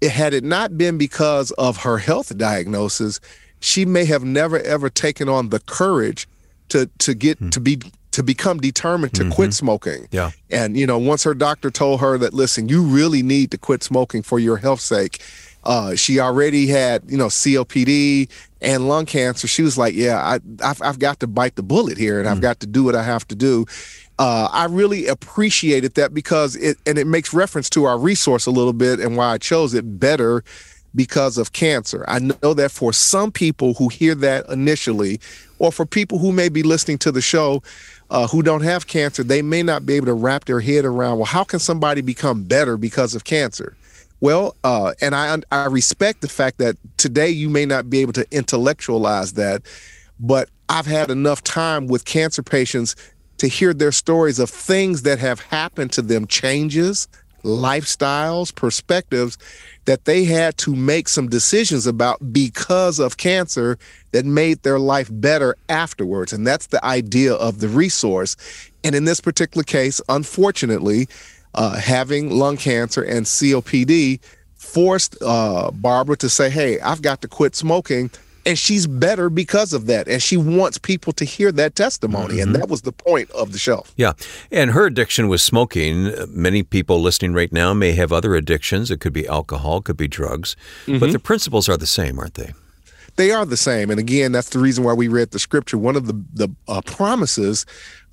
it 0.00 0.12
had 0.12 0.32
it 0.32 0.44
not 0.44 0.78
been 0.78 0.96
because 0.96 1.50
of 1.52 1.78
her 1.78 1.98
health 1.98 2.36
diagnosis, 2.38 3.20
she 3.60 3.84
may 3.84 4.06
have 4.06 4.24
never 4.24 4.60
ever 4.60 4.88
taken 4.88 5.28
on 5.28 5.50
the 5.50 5.60
courage 5.60 6.26
to 6.70 6.86
to 6.98 7.12
get 7.14 7.38
mm. 7.38 7.50
to 7.50 7.60
be 7.60 7.80
to 8.12 8.22
become 8.22 8.58
determined 8.58 9.12
to 9.12 9.24
mm-hmm. 9.24 9.32
quit 9.32 9.52
smoking. 9.52 10.08
Yeah. 10.10 10.30
And 10.50 10.74
you 10.74 10.86
know, 10.86 10.96
once 10.96 11.22
her 11.24 11.34
doctor 11.34 11.70
told 11.70 12.00
her 12.00 12.16
that 12.16 12.32
listen, 12.32 12.66
you 12.66 12.82
really 12.82 13.22
need 13.22 13.50
to 13.50 13.58
quit 13.58 13.82
smoking 13.82 14.22
for 14.22 14.38
your 14.38 14.56
health 14.56 14.80
sake, 14.80 15.22
uh, 15.66 15.96
she 15.96 16.20
already 16.20 16.68
had, 16.68 17.02
you 17.08 17.18
know, 17.18 17.26
COPD 17.26 18.30
and 18.60 18.88
lung 18.88 19.04
cancer. 19.04 19.48
She 19.48 19.62
was 19.62 19.76
like, 19.76 19.94
"Yeah, 19.94 20.16
I, 20.16 20.38
I've, 20.64 20.80
I've 20.80 20.98
got 21.00 21.18
to 21.20 21.26
bite 21.26 21.56
the 21.56 21.62
bullet 21.64 21.98
here, 21.98 22.20
and 22.20 22.28
mm. 22.28 22.30
I've 22.30 22.40
got 22.40 22.60
to 22.60 22.68
do 22.68 22.84
what 22.84 22.94
I 22.94 23.02
have 23.02 23.26
to 23.28 23.34
do." 23.34 23.66
Uh, 24.18 24.48
I 24.50 24.66
really 24.66 25.08
appreciated 25.08 25.94
that 25.94 26.14
because 26.14 26.54
it 26.54 26.78
and 26.86 26.98
it 26.98 27.08
makes 27.08 27.34
reference 27.34 27.68
to 27.70 27.84
our 27.84 27.98
resource 27.98 28.46
a 28.46 28.52
little 28.52 28.72
bit 28.72 29.00
and 29.00 29.16
why 29.16 29.32
I 29.32 29.38
chose 29.38 29.74
it 29.74 29.98
better 29.98 30.44
because 30.94 31.36
of 31.36 31.52
cancer. 31.52 32.04
I 32.06 32.20
know 32.20 32.54
that 32.54 32.70
for 32.70 32.92
some 32.92 33.32
people 33.32 33.74
who 33.74 33.88
hear 33.88 34.14
that 34.14 34.48
initially, 34.48 35.20
or 35.58 35.72
for 35.72 35.84
people 35.84 36.18
who 36.18 36.30
may 36.30 36.48
be 36.48 36.62
listening 36.62 36.98
to 36.98 37.12
the 37.12 37.20
show 37.20 37.62
uh, 38.10 38.28
who 38.28 38.40
don't 38.40 38.62
have 38.62 38.86
cancer, 38.86 39.24
they 39.24 39.42
may 39.42 39.64
not 39.64 39.84
be 39.84 39.94
able 39.94 40.06
to 40.06 40.14
wrap 40.14 40.44
their 40.44 40.60
head 40.60 40.84
around, 40.84 41.18
well, 41.18 41.26
how 41.26 41.42
can 41.42 41.58
somebody 41.58 42.00
become 42.00 42.44
better 42.44 42.76
because 42.76 43.16
of 43.16 43.24
cancer? 43.24 43.76
Well, 44.20 44.56
uh, 44.64 44.94
and 45.00 45.14
I 45.14 45.38
I 45.52 45.66
respect 45.66 46.22
the 46.22 46.28
fact 46.28 46.58
that 46.58 46.76
today 46.96 47.30
you 47.30 47.50
may 47.50 47.66
not 47.66 47.90
be 47.90 48.00
able 48.00 48.14
to 48.14 48.26
intellectualize 48.30 49.34
that, 49.34 49.62
but 50.18 50.48
I've 50.68 50.86
had 50.86 51.10
enough 51.10 51.42
time 51.42 51.86
with 51.86 52.04
cancer 52.04 52.42
patients 52.42 52.96
to 53.38 53.48
hear 53.48 53.74
their 53.74 53.92
stories 53.92 54.38
of 54.38 54.48
things 54.48 55.02
that 55.02 55.18
have 55.18 55.40
happened 55.40 55.92
to 55.92 56.02
them, 56.02 56.26
changes, 56.26 57.06
lifestyles, 57.42 58.54
perspectives 58.54 59.38
that 59.84 60.04
they 60.06 60.24
had 60.24 60.56
to 60.58 60.74
make 60.74 61.08
some 61.08 61.28
decisions 61.28 61.86
about 61.86 62.32
because 62.32 62.98
of 62.98 63.18
cancer 63.18 63.78
that 64.12 64.24
made 64.24 64.62
their 64.62 64.78
life 64.78 65.08
better 65.12 65.56
afterwards. 65.68 66.32
And 66.32 66.46
that's 66.46 66.66
the 66.66 66.84
idea 66.84 67.34
of 67.34 67.60
the 67.60 67.68
resource. 67.68 68.36
And 68.82 68.94
in 68.94 69.04
this 69.04 69.20
particular 69.20 69.62
case, 69.62 70.00
unfortunately, 70.08 71.08
uh, 71.56 71.76
having 71.76 72.30
lung 72.30 72.56
cancer 72.56 73.02
and 73.02 73.26
COPD 73.26 74.20
forced 74.54 75.16
uh, 75.22 75.70
Barbara 75.72 76.16
to 76.18 76.28
say, 76.28 76.50
Hey, 76.50 76.80
I've 76.80 77.02
got 77.02 77.22
to 77.22 77.28
quit 77.28 77.56
smoking. 77.56 78.10
And 78.44 78.56
she's 78.56 78.86
better 78.86 79.28
because 79.28 79.72
of 79.72 79.86
that. 79.86 80.06
And 80.06 80.22
she 80.22 80.36
wants 80.36 80.78
people 80.78 81.12
to 81.14 81.24
hear 81.24 81.50
that 81.50 81.74
testimony. 81.74 82.34
Mm-hmm. 82.34 82.42
And 82.42 82.54
that 82.54 82.68
was 82.68 82.82
the 82.82 82.92
point 82.92 83.28
of 83.32 83.50
the 83.50 83.58
show. 83.58 83.84
Yeah. 83.96 84.12
And 84.52 84.70
her 84.70 84.86
addiction 84.86 85.26
was 85.26 85.42
smoking. 85.42 86.14
Many 86.28 86.62
people 86.62 87.02
listening 87.02 87.32
right 87.32 87.52
now 87.52 87.74
may 87.74 87.92
have 87.94 88.12
other 88.12 88.36
addictions. 88.36 88.88
It 88.92 89.00
could 89.00 89.12
be 89.12 89.26
alcohol, 89.26 89.82
could 89.82 89.96
be 89.96 90.06
drugs. 90.06 90.54
Mm-hmm. 90.86 91.00
But 91.00 91.10
the 91.10 91.18
principles 91.18 91.68
are 91.68 91.76
the 91.76 91.88
same, 91.88 92.20
aren't 92.20 92.34
they? 92.34 92.52
They 93.16 93.32
are 93.32 93.44
the 93.44 93.56
same. 93.56 93.90
And 93.90 93.98
again, 93.98 94.30
that's 94.30 94.50
the 94.50 94.58
reason 94.58 94.84
why 94.84 94.92
we 94.92 95.08
read 95.08 95.32
the 95.32 95.38
scripture. 95.38 95.78
One 95.78 95.96
of 95.96 96.06
the, 96.06 96.22
the 96.32 96.48
uh, 96.68 96.82
promises 96.82 97.66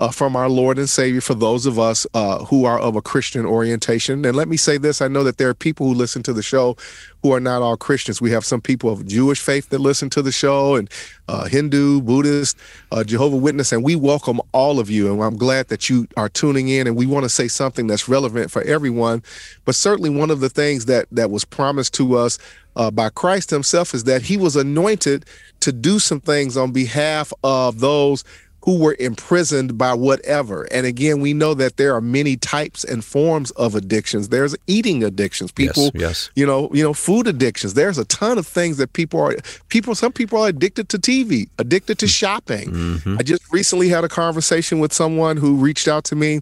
uh, 0.04 0.12
from 0.12 0.36
our 0.36 0.50
Lord 0.50 0.78
and 0.78 0.90
Savior 0.90 1.22
for 1.22 1.34
those 1.34 1.66
of 1.66 1.80
us 1.80 2.06
uh, 2.14 2.44
who 2.44 2.66
are 2.66 2.78
of 2.78 2.98
a 2.98 3.02
Christian 3.02 3.46
orientation. 3.46 4.26
And 4.26 4.36
let 4.36 4.50
me 4.50 4.58
say 4.58 4.78
this 4.78 5.02
I 5.02 5.08
know 5.08 5.24
that 5.24 5.38
there 5.38 5.48
are 5.48 5.54
people 5.54 5.88
who 5.88 5.94
listen 5.94 6.22
to 6.24 6.34
the 6.34 6.44
show 6.44 6.76
who 7.22 7.32
are 7.32 7.40
not 7.40 7.62
all 7.62 7.78
Christians. 7.78 8.20
We 8.20 8.32
have 8.32 8.44
some 8.44 8.60
people 8.60 8.90
of 8.90 9.08
Jewish 9.08 9.40
faith 9.40 9.70
that 9.70 9.80
listen 9.80 10.10
to 10.10 10.22
the 10.22 10.34
show, 10.34 10.76
and 10.76 10.90
uh, 11.30 11.46
Hindu, 11.46 12.02
Buddhist, 12.02 12.58
uh, 12.92 13.06
Jehovah 13.06 13.38
Witness, 13.38 13.72
and 13.72 13.82
we 13.82 13.96
welcome 13.96 14.42
all 14.52 14.78
of 14.78 14.90
you. 14.90 15.10
And 15.10 15.24
I'm 15.24 15.38
glad 15.38 15.70
that 15.70 15.90
you 15.90 16.06
are 16.18 16.28
tuning 16.28 16.68
in. 16.68 16.86
And 16.86 16.98
we 16.98 17.06
want 17.06 17.24
to 17.24 17.30
say 17.30 17.48
something 17.48 17.88
that's 17.88 18.10
relevant 18.10 18.52
for 18.52 18.62
everyone. 18.64 19.24
But 19.64 19.76
certainly, 19.76 20.10
one 20.10 20.32
of 20.32 20.42
the 20.42 20.50
things 20.50 20.86
that 20.88 21.08
that 21.12 21.32
was 21.32 21.46
promised 21.46 21.94
to 21.94 22.18
us 22.18 22.40
uh, 22.76 22.92
by 22.92 23.08
Christ 23.08 23.52
Himself 23.52 23.94
is 23.94 24.04
that 24.04 24.24
He 24.24 24.36
was 24.36 24.58
anointed 24.58 25.24
to 25.62 25.72
do 25.72 25.98
some 25.98 26.20
things 26.20 26.58
on 26.58 26.74
behalf 26.74 27.32
of 27.42 27.80
those 27.80 28.26
who 28.64 28.78
were 28.80 28.96
imprisoned 28.98 29.78
by 29.78 29.94
whatever. 29.94 30.64
And 30.72 30.86
again, 30.86 31.20
we 31.20 31.34
know 31.34 31.54
that 31.54 31.76
there 31.76 31.94
are 31.94 32.00
many 32.00 32.38
types 32.38 32.86
and 32.86 33.04
forms 33.04 33.52
of 33.52 33.76
addictions. 33.76 34.30
There's 34.30 34.56
eating 34.68 35.04
addictions. 35.04 35.52
People, 35.52 35.92
yes, 35.94 36.02
yes. 36.02 36.30
you 36.36 36.46
know, 36.46 36.70
you 36.74 36.82
know, 36.82 36.94
food 36.94 37.28
addictions. 37.28 37.74
There's 37.74 37.98
a 37.98 38.06
ton 38.06 38.38
of 38.38 38.48
things 38.48 38.78
that 38.78 38.94
people 38.94 39.20
are 39.20 39.36
people 39.68 39.96
some 39.96 40.14
people 40.14 40.42
are 40.42 40.48
addicted 40.48 40.88
to 40.90 40.98
TV, 40.98 41.50
addicted 41.60 42.00
to 42.00 42.08
shopping. 42.08 42.72
Mm-hmm. 42.72 43.18
I 43.20 43.24
just 43.24 43.44
recently 43.52 43.90
had 43.90 44.06
a 44.06 44.10
conversation 44.10 44.80
with 44.80 44.94
someone 44.94 45.36
who 45.36 45.56
reached 45.56 45.90
out 45.90 46.06
to 46.06 46.16
me 46.16 46.40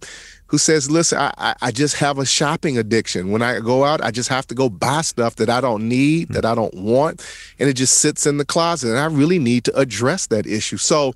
who 0.51 0.57
says, 0.57 0.91
listen, 0.91 1.17
I, 1.17 1.55
I 1.61 1.71
just 1.71 1.95
have 1.95 2.19
a 2.19 2.25
shopping 2.25 2.77
addiction. 2.77 3.31
When 3.31 3.41
I 3.41 3.61
go 3.61 3.85
out, 3.85 4.01
I 4.01 4.11
just 4.11 4.27
have 4.27 4.45
to 4.47 4.53
go 4.53 4.69
buy 4.69 4.99
stuff 4.99 5.37
that 5.37 5.49
I 5.49 5.61
don't 5.61 5.87
need, 5.87 6.27
that 6.29 6.43
I 6.43 6.53
don't 6.53 6.73
want, 6.73 7.25
and 7.57 7.69
it 7.69 7.73
just 7.73 7.99
sits 7.99 8.27
in 8.27 8.35
the 8.35 8.43
closet. 8.43 8.89
And 8.89 8.99
I 8.99 9.05
really 9.05 9.39
need 9.39 9.63
to 9.63 9.75
address 9.79 10.27
that 10.27 10.45
issue. 10.45 10.75
So 10.75 11.13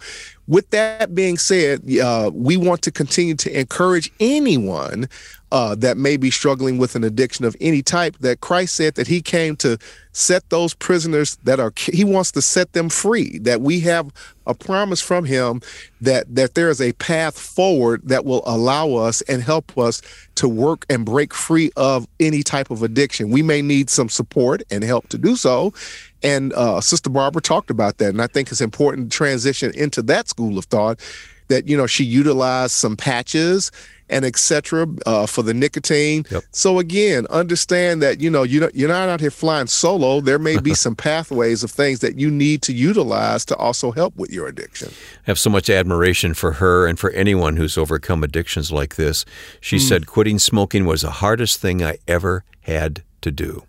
with 0.47 0.69
that 0.69 1.13
being 1.13 1.37
said, 1.37 1.81
uh, 1.99 2.31
we 2.33 2.55
want 2.55 2.81
to 2.83 2.91
continue 2.91 3.35
to 3.35 3.59
encourage 3.59 4.09
anyone 4.21 5.09
uh, 5.55 5.73
that 5.73 5.95
may 5.95 6.17
be 6.17 6.29
struggling 6.29 6.77
with 6.77 6.97
an 6.97 7.03
addiction 7.05 7.45
of 7.45 7.55
any 7.61 7.81
type 7.81 8.17
that 8.19 8.41
Christ 8.41 8.75
said 8.75 8.95
that 8.95 9.07
he 9.07 9.21
came 9.21 9.55
to 9.55 9.77
set 10.11 10.49
those 10.49 10.73
prisoners 10.73 11.37
that 11.45 11.61
are 11.61 11.71
he 11.77 12.03
wants 12.03 12.33
to 12.33 12.41
set 12.41 12.73
them 12.73 12.89
free 12.89 13.39
that 13.39 13.61
we 13.61 13.79
have 13.79 14.11
a 14.47 14.53
promise 14.53 14.99
from 14.99 15.23
him 15.23 15.61
that 16.01 16.25
that 16.35 16.55
there 16.55 16.69
is 16.69 16.81
a 16.81 16.91
path 16.93 17.39
forward 17.39 18.01
that 18.03 18.25
will 18.25 18.43
allow 18.45 18.95
us 18.95 19.21
and 19.29 19.41
help 19.41 19.77
us 19.77 20.01
to 20.35 20.49
work 20.49 20.85
and 20.89 21.05
break 21.05 21.33
free 21.33 21.71
of 21.77 22.05
any 22.19 22.43
type 22.43 22.69
of 22.69 22.83
addiction. 22.83 23.29
We 23.29 23.41
may 23.41 23.61
need 23.61 23.89
some 23.89 24.09
support 24.09 24.61
and 24.69 24.83
help 24.83 25.07
to 25.07 25.17
do 25.17 25.37
so. 25.37 25.73
And 26.21 26.51
uh, 26.51 26.81
sister 26.81 27.09
barbara 27.09 27.41
talked 27.41 27.69
about 27.69 27.97
that 27.99 28.09
and 28.09 28.21
i 28.21 28.27
think 28.27 28.51
it's 28.51 28.59
important 28.59 29.09
to 29.09 29.17
transition 29.17 29.71
into 29.73 30.01
that 30.01 30.27
school 30.27 30.57
of 30.57 30.65
thought 30.65 30.99
that 31.47 31.67
you 31.67 31.77
know 31.77 31.87
she 31.87 32.03
utilized 32.03 32.71
some 32.71 32.97
patches 32.97 33.71
and 34.09 34.25
etc. 34.25 34.87
Uh, 35.05 35.25
for 35.25 35.41
the 35.41 35.53
nicotine. 35.53 36.25
Yep. 36.29 36.43
So 36.51 36.79
again, 36.79 37.25
understand 37.27 38.01
that 38.01 38.19
you 38.19 38.29
know 38.29 38.43
you 38.43 38.69
you're 38.73 38.89
not 38.89 39.09
out 39.09 39.21
here 39.21 39.31
flying 39.31 39.67
solo. 39.67 40.21
There 40.21 40.39
may 40.39 40.59
be 40.59 40.73
some 40.85 40.95
pathways 40.95 41.63
of 41.63 41.71
things 41.71 41.99
that 41.99 42.19
you 42.19 42.29
need 42.29 42.61
to 42.63 42.73
utilize 42.73 43.45
to 43.45 43.55
also 43.55 43.91
help 43.91 44.15
with 44.15 44.31
your 44.31 44.47
addiction. 44.47 44.89
I 44.89 45.23
have 45.23 45.39
so 45.39 45.49
much 45.49 45.69
admiration 45.69 46.33
for 46.33 46.53
her 46.53 46.87
and 46.87 46.99
for 46.99 47.11
anyone 47.11 47.57
who's 47.57 47.77
overcome 47.77 48.23
addictions 48.23 48.71
like 48.71 48.95
this. 48.95 49.25
She 49.59 49.77
mm. 49.77 49.81
said 49.81 50.07
quitting 50.07 50.39
smoking 50.39 50.85
was 50.85 51.01
the 51.01 51.11
hardest 51.11 51.59
thing 51.59 51.83
I 51.83 51.97
ever 52.07 52.43
had 52.61 53.03
to 53.21 53.31
do. 53.31 53.63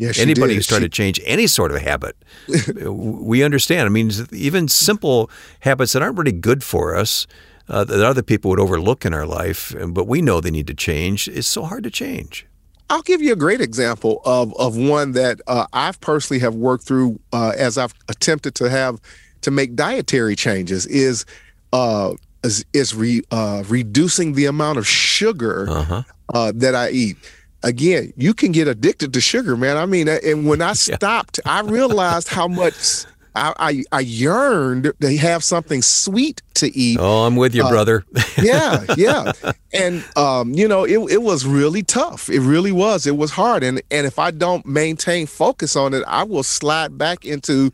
Yeah, 0.00 0.12
Anybody 0.16 0.52
did. 0.52 0.56
who's 0.56 0.66
trying 0.66 0.80
she... 0.80 0.86
to 0.86 0.88
change 0.88 1.20
any 1.26 1.46
sort 1.46 1.72
of 1.72 1.82
habit, 1.82 2.16
we 2.84 3.42
understand. 3.42 3.84
I 3.84 3.90
mean, 3.90 4.10
even 4.32 4.66
simple 4.66 5.30
habits 5.60 5.92
that 5.92 6.00
aren't 6.00 6.16
really 6.16 6.32
good 6.32 6.64
for 6.64 6.96
us, 6.96 7.26
uh, 7.68 7.84
that 7.84 8.04
other 8.04 8.22
people 8.22 8.50
would 8.50 8.60
overlook 8.60 9.04
in 9.04 9.14
our 9.14 9.26
life, 9.26 9.74
but 9.88 10.06
we 10.06 10.22
know 10.22 10.40
they 10.40 10.50
need 10.50 10.66
to 10.66 10.74
change, 10.74 11.28
it's 11.28 11.48
so 11.48 11.64
hard 11.64 11.84
to 11.84 11.90
change. 11.90 12.46
I'll 12.90 13.02
give 13.02 13.22
you 13.22 13.32
a 13.32 13.36
great 13.36 13.60
example 13.60 14.20
of 14.24 14.52
of 14.58 14.76
one 14.76 15.12
that 15.12 15.40
uh, 15.46 15.66
I've 15.72 16.00
personally 16.00 16.40
have 16.40 16.56
worked 16.56 16.84
through 16.84 17.20
uh, 17.32 17.52
as 17.56 17.78
I've 17.78 17.94
attempted 18.08 18.56
to 18.56 18.68
have 18.68 19.00
to 19.42 19.52
make 19.52 19.76
dietary 19.76 20.34
changes 20.34 20.86
is 20.86 21.24
uh, 21.72 22.14
is, 22.42 22.64
is 22.72 22.94
re, 22.94 23.22
uh, 23.30 23.62
reducing 23.68 24.32
the 24.32 24.46
amount 24.46 24.78
of 24.78 24.86
sugar 24.86 25.68
uh-huh. 25.68 26.02
Uh, 26.32 26.52
that 26.54 26.76
I 26.76 26.90
eat. 26.90 27.16
Again, 27.64 28.12
you 28.16 28.34
can 28.34 28.52
get 28.52 28.68
addicted 28.68 29.12
to 29.14 29.20
sugar, 29.20 29.56
man. 29.56 29.76
I 29.76 29.84
mean, 29.84 30.08
and 30.08 30.46
when 30.46 30.62
I 30.62 30.72
stopped. 30.74 31.40
I 31.44 31.60
realized 31.62 32.28
how 32.28 32.46
much 32.46 33.04
I, 33.34 33.54
I, 33.58 33.84
I 33.92 34.00
yearned 34.00 34.92
to 35.00 35.16
have 35.18 35.44
something 35.44 35.82
sweet 35.82 36.42
to 36.54 36.76
eat. 36.76 36.98
Oh, 37.00 37.24
I'm 37.24 37.36
with 37.36 37.54
you, 37.54 37.64
uh, 37.64 37.70
brother. 37.70 38.04
yeah, 38.42 38.84
yeah. 38.96 39.32
And 39.72 40.04
um, 40.16 40.52
you 40.52 40.66
know, 40.66 40.84
it 40.84 40.98
it 41.10 41.22
was 41.22 41.46
really 41.46 41.82
tough. 41.82 42.28
It 42.28 42.40
really 42.40 42.72
was. 42.72 43.06
It 43.06 43.16
was 43.16 43.30
hard. 43.30 43.62
And 43.62 43.80
and 43.90 44.06
if 44.06 44.18
I 44.18 44.30
don't 44.30 44.66
maintain 44.66 45.26
focus 45.26 45.76
on 45.76 45.94
it, 45.94 46.02
I 46.06 46.24
will 46.24 46.42
slide 46.42 46.98
back 46.98 47.24
into 47.24 47.72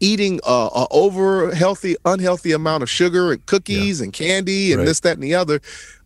eating 0.00 0.40
a, 0.46 0.68
a 0.74 0.86
over 0.90 1.54
healthy, 1.54 1.96
unhealthy 2.04 2.52
amount 2.52 2.82
of 2.82 2.90
sugar 2.90 3.32
and 3.32 3.44
cookies 3.46 4.00
yeah. 4.00 4.04
and 4.04 4.12
candy 4.12 4.72
and 4.72 4.80
right. 4.80 4.84
this, 4.86 5.00
that, 5.00 5.14
and 5.14 5.22
the 5.22 5.34
other. 5.34 5.60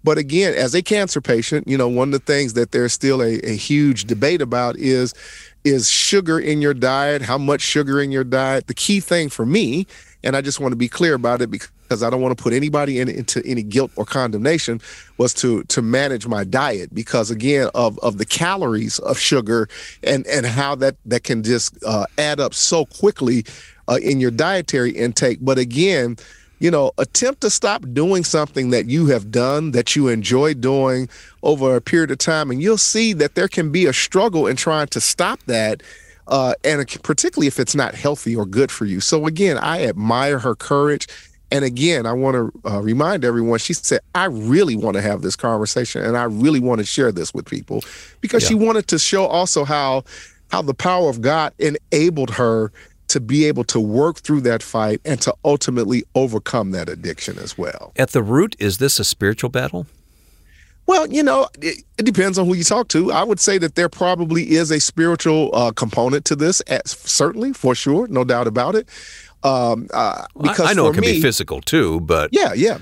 But 0.04 0.18
again, 0.18 0.54
as 0.54 0.74
a 0.74 0.82
cancer 0.82 1.20
patient, 1.20 1.68
you 1.68 1.76
know, 1.76 1.88
one 1.88 2.08
of 2.08 2.12
the 2.12 2.32
things 2.32 2.54
that 2.54 2.72
there's 2.72 2.92
still 2.92 3.22
a, 3.22 3.38
a 3.40 3.54
huge 3.56 4.04
debate 4.04 4.42
about 4.42 4.76
is 4.76 5.14
is 5.64 5.88
sugar 5.88 6.38
in 6.38 6.60
your 6.60 6.74
diet, 6.74 7.22
how 7.22 7.38
much 7.38 7.60
sugar 7.60 8.00
in 8.00 8.10
your 8.10 8.24
diet. 8.24 8.66
The 8.66 8.74
key 8.74 9.00
thing 9.00 9.28
for 9.28 9.46
me, 9.46 9.86
and 10.24 10.36
I 10.36 10.40
just 10.40 10.60
want 10.60 10.72
to 10.72 10.76
be 10.76 10.88
clear 10.88 11.14
about 11.14 11.40
it 11.40 11.50
because 11.50 12.02
I 12.02 12.10
don't 12.10 12.20
want 12.20 12.36
to 12.36 12.42
put 12.42 12.52
anybody 12.52 13.00
in, 13.00 13.08
into 13.08 13.44
any 13.44 13.62
guilt 13.62 13.92
or 13.96 14.04
condemnation, 14.04 14.80
was 15.18 15.34
to 15.34 15.62
to 15.64 15.82
manage 15.82 16.26
my 16.26 16.44
diet 16.44 16.94
because 16.94 17.30
again 17.30 17.68
of 17.74 17.98
of 18.00 18.18
the 18.18 18.26
calories 18.26 18.98
of 19.00 19.18
sugar 19.18 19.68
and 20.02 20.26
and 20.26 20.46
how 20.46 20.74
that 20.76 20.96
that 21.06 21.24
can 21.24 21.42
just 21.42 21.76
uh, 21.84 22.06
add 22.18 22.40
up 22.40 22.54
so 22.54 22.86
quickly 22.86 23.44
uh, 23.88 23.98
in 24.02 24.20
your 24.20 24.30
dietary 24.30 24.90
intake. 24.92 25.38
But 25.40 25.58
again 25.58 26.16
you 26.62 26.70
know, 26.70 26.92
attempt 26.96 27.40
to 27.40 27.50
stop 27.50 27.84
doing 27.92 28.22
something 28.22 28.70
that 28.70 28.86
you 28.86 29.06
have 29.06 29.32
done 29.32 29.72
that 29.72 29.96
you 29.96 30.06
enjoy 30.06 30.54
doing 30.54 31.08
over 31.42 31.74
a 31.74 31.80
period 31.80 32.12
of 32.12 32.18
time, 32.18 32.52
and 32.52 32.62
you'll 32.62 32.78
see 32.78 33.12
that 33.14 33.34
there 33.34 33.48
can 33.48 33.72
be 33.72 33.86
a 33.86 33.92
struggle 33.92 34.46
in 34.46 34.54
trying 34.54 34.86
to 34.86 35.00
stop 35.00 35.40
that. 35.46 35.82
Uh, 36.28 36.54
and 36.62 36.86
particularly 37.02 37.48
if 37.48 37.58
it's 37.58 37.74
not 37.74 37.96
healthy 37.96 38.36
or 38.36 38.46
good 38.46 38.70
for 38.70 38.84
you. 38.84 39.00
So 39.00 39.26
again, 39.26 39.58
I 39.58 39.84
admire 39.84 40.38
her 40.38 40.54
courage. 40.54 41.08
And 41.50 41.64
again, 41.64 42.06
I 42.06 42.12
want 42.12 42.36
to 42.36 42.70
uh, 42.70 42.80
remind 42.80 43.24
everyone, 43.24 43.58
she 43.58 43.74
said, 43.74 44.00
I 44.14 44.26
really 44.26 44.76
want 44.76 44.94
to 44.94 45.02
have 45.02 45.22
this 45.22 45.34
conversation 45.34 46.04
and 46.04 46.16
I 46.16 46.24
really 46.24 46.60
want 46.60 46.78
to 46.78 46.86
share 46.86 47.10
this 47.10 47.34
with 47.34 47.44
people 47.44 47.82
because 48.20 48.44
yeah. 48.44 48.50
she 48.50 48.54
wanted 48.54 48.86
to 48.86 49.00
show 49.00 49.26
also 49.26 49.64
how 49.64 50.04
how 50.52 50.62
the 50.62 50.74
power 50.74 51.08
of 51.08 51.22
God 51.22 51.52
enabled 51.58 52.30
her 52.30 52.70
to 53.12 53.20
be 53.20 53.44
able 53.44 53.64
to 53.64 53.78
work 53.78 54.18
through 54.20 54.40
that 54.40 54.62
fight 54.62 55.00
and 55.04 55.20
to 55.20 55.34
ultimately 55.44 56.02
overcome 56.14 56.70
that 56.70 56.88
addiction 56.88 57.38
as 57.38 57.58
well. 57.58 57.92
At 57.96 58.10
the 58.10 58.22
root, 58.22 58.56
is 58.58 58.78
this 58.78 58.98
a 58.98 59.04
spiritual 59.04 59.50
battle? 59.50 59.86
Well, 60.86 61.06
you 61.06 61.22
know, 61.22 61.48
it, 61.60 61.84
it, 61.98 62.04
depends 62.04 62.38
on 62.38 62.46
who 62.46 62.54
you 62.54 62.64
talk 62.64 62.88
to. 62.88 63.12
I 63.12 63.22
would 63.22 63.38
say 63.38 63.58
that 63.58 63.76
there 63.76 63.88
probably 63.88 64.52
is 64.52 64.70
a 64.70 64.80
spiritual 64.80 65.54
uh, 65.54 65.72
component 65.72 66.24
to 66.24 66.36
this, 66.36 66.60
certainly, 66.84 67.52
for 67.52 67.74
sure, 67.74 68.08
no 68.08 68.24
doubt 68.24 68.46
about 68.46 68.74
it. 68.74 68.88
Um, 69.44 69.88
uh, 69.92 70.24
because 70.40 70.60
I, 70.66 70.70
I 70.70 70.72
know 70.72 70.88
it 70.88 70.94
can 70.94 71.02
me, 71.02 71.14
be 71.14 71.20
physical 71.20 71.60
too, 71.60 72.00
but 72.00 72.30
yeah, 72.32 72.52
yeah. 72.54 72.78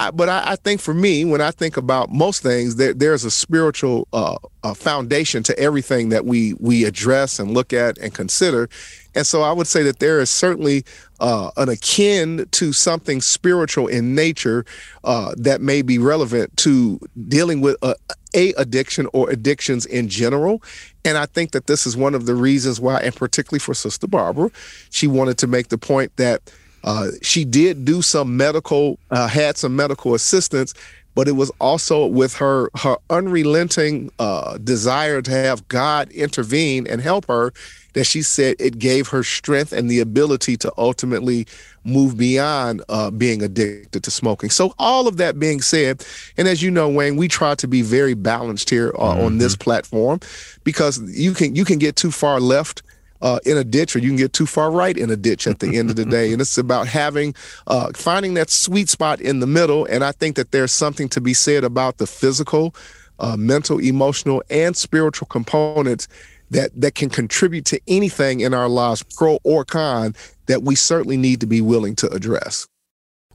I, 0.00 0.10
but 0.10 0.30
I, 0.30 0.52
I, 0.52 0.56
think 0.56 0.80
for 0.80 0.94
me, 0.94 1.26
when 1.26 1.42
I 1.42 1.50
think 1.50 1.76
about 1.76 2.10
most 2.10 2.42
things, 2.42 2.76
there, 2.76 2.94
there's 2.94 3.24
a 3.24 3.30
spiritual 3.30 4.08
uh, 4.14 4.38
a 4.64 4.74
foundation 4.74 5.42
to 5.42 5.58
everything 5.58 6.08
that 6.08 6.24
we 6.24 6.54
we 6.54 6.84
address 6.84 7.38
and 7.38 7.50
look 7.52 7.74
at 7.74 7.98
and 7.98 8.14
consider. 8.14 8.70
And 9.14 9.26
so 9.26 9.42
I 9.42 9.52
would 9.52 9.66
say 9.66 9.82
that 9.82 9.98
there 9.98 10.20
is 10.20 10.30
certainly 10.30 10.84
uh, 11.18 11.50
an 11.58 11.68
akin 11.68 12.46
to 12.52 12.72
something 12.72 13.20
spiritual 13.20 13.88
in 13.88 14.14
nature 14.14 14.64
uh, 15.04 15.34
that 15.36 15.60
may 15.60 15.82
be 15.82 15.98
relevant 15.98 16.56
to 16.58 16.98
dealing 17.28 17.60
with 17.60 17.76
a, 17.82 17.94
a 18.34 18.54
addiction 18.54 19.06
or 19.12 19.28
addictions 19.28 19.84
in 19.84 20.08
general. 20.08 20.62
And 21.04 21.18
I 21.18 21.26
think 21.26 21.50
that 21.50 21.66
this 21.66 21.86
is 21.86 21.94
one 21.96 22.14
of 22.14 22.24
the 22.24 22.34
reasons 22.34 22.80
why, 22.80 23.00
and 23.00 23.14
particularly 23.14 23.60
for 23.60 23.74
Sister 23.74 24.06
Barbara, 24.06 24.50
she 24.90 25.06
wanted 25.06 25.36
to 25.38 25.46
make 25.46 25.68
the 25.68 25.78
point 25.78 26.16
that 26.16 26.50
uh, 26.84 27.08
she 27.22 27.44
did 27.44 27.84
do 27.84 28.02
some 28.02 28.36
medical, 28.36 28.98
uh, 29.10 29.28
had 29.28 29.56
some 29.56 29.76
medical 29.76 30.14
assistance, 30.14 30.74
but 31.14 31.28
it 31.28 31.32
was 31.32 31.50
also 31.60 32.06
with 32.06 32.34
her 32.36 32.70
her 32.76 32.96
unrelenting 33.10 34.10
uh, 34.18 34.58
desire 34.58 35.20
to 35.22 35.30
have 35.30 35.66
God 35.68 36.10
intervene 36.12 36.86
and 36.86 37.00
help 37.00 37.26
her 37.26 37.52
that 37.94 38.04
she 38.04 38.22
said 38.22 38.56
it 38.58 38.78
gave 38.78 39.08
her 39.08 39.22
strength 39.22 39.72
and 39.72 39.90
the 39.90 40.00
ability 40.00 40.56
to 40.56 40.72
ultimately 40.78 41.46
move 41.84 42.16
beyond 42.16 42.82
uh, 42.88 43.10
being 43.10 43.42
addicted 43.42 44.02
to 44.02 44.10
smoking. 44.10 44.50
So, 44.50 44.74
all 44.78 45.08
of 45.08 45.16
that 45.16 45.38
being 45.38 45.60
said, 45.60 46.04
and 46.36 46.46
as 46.46 46.62
you 46.62 46.70
know, 46.70 46.88
Wayne, 46.88 47.16
we 47.16 47.28
try 47.28 47.54
to 47.56 47.68
be 47.68 47.82
very 47.82 48.14
balanced 48.14 48.70
here 48.70 48.92
uh, 48.96 49.14
mm-hmm. 49.14 49.24
on 49.24 49.38
this 49.38 49.56
platform 49.56 50.20
because 50.64 51.00
you 51.10 51.32
can 51.32 51.54
you 51.54 51.64
can 51.64 51.78
get 51.78 51.96
too 51.96 52.10
far 52.10 52.40
left. 52.40 52.82
Uh, 53.22 53.38
in 53.44 53.58
a 53.58 53.64
ditch, 53.64 53.94
or 53.94 53.98
you 53.98 54.08
can 54.08 54.16
get 54.16 54.32
too 54.32 54.46
far 54.46 54.70
right 54.70 54.96
in 54.96 55.10
a 55.10 55.16
ditch 55.16 55.46
at 55.46 55.58
the 55.58 55.76
end 55.76 55.90
of 55.90 55.96
the 55.96 56.06
day. 56.06 56.32
And 56.32 56.40
it's 56.40 56.56
about 56.56 56.88
having, 56.88 57.34
uh, 57.66 57.92
finding 57.94 58.32
that 58.32 58.48
sweet 58.48 58.88
spot 58.88 59.20
in 59.20 59.40
the 59.40 59.46
middle. 59.46 59.84
And 59.84 60.02
I 60.02 60.12
think 60.12 60.36
that 60.36 60.52
there's 60.52 60.72
something 60.72 61.06
to 61.10 61.20
be 61.20 61.34
said 61.34 61.62
about 61.62 61.98
the 61.98 62.06
physical, 62.06 62.74
uh, 63.18 63.36
mental, 63.36 63.78
emotional, 63.78 64.42
and 64.48 64.74
spiritual 64.74 65.26
components 65.26 66.08
that 66.50 66.70
that 66.80 66.94
can 66.94 67.08
contribute 67.10 67.64
to 67.66 67.80
anything 67.86 68.40
in 68.40 68.54
our 68.54 68.68
lives, 68.68 69.02
pro 69.02 69.38
or 69.44 69.64
con, 69.64 70.14
that 70.46 70.62
we 70.62 70.74
certainly 70.74 71.16
need 71.16 71.40
to 71.40 71.46
be 71.46 71.60
willing 71.60 71.94
to 71.96 72.08
address. 72.08 72.66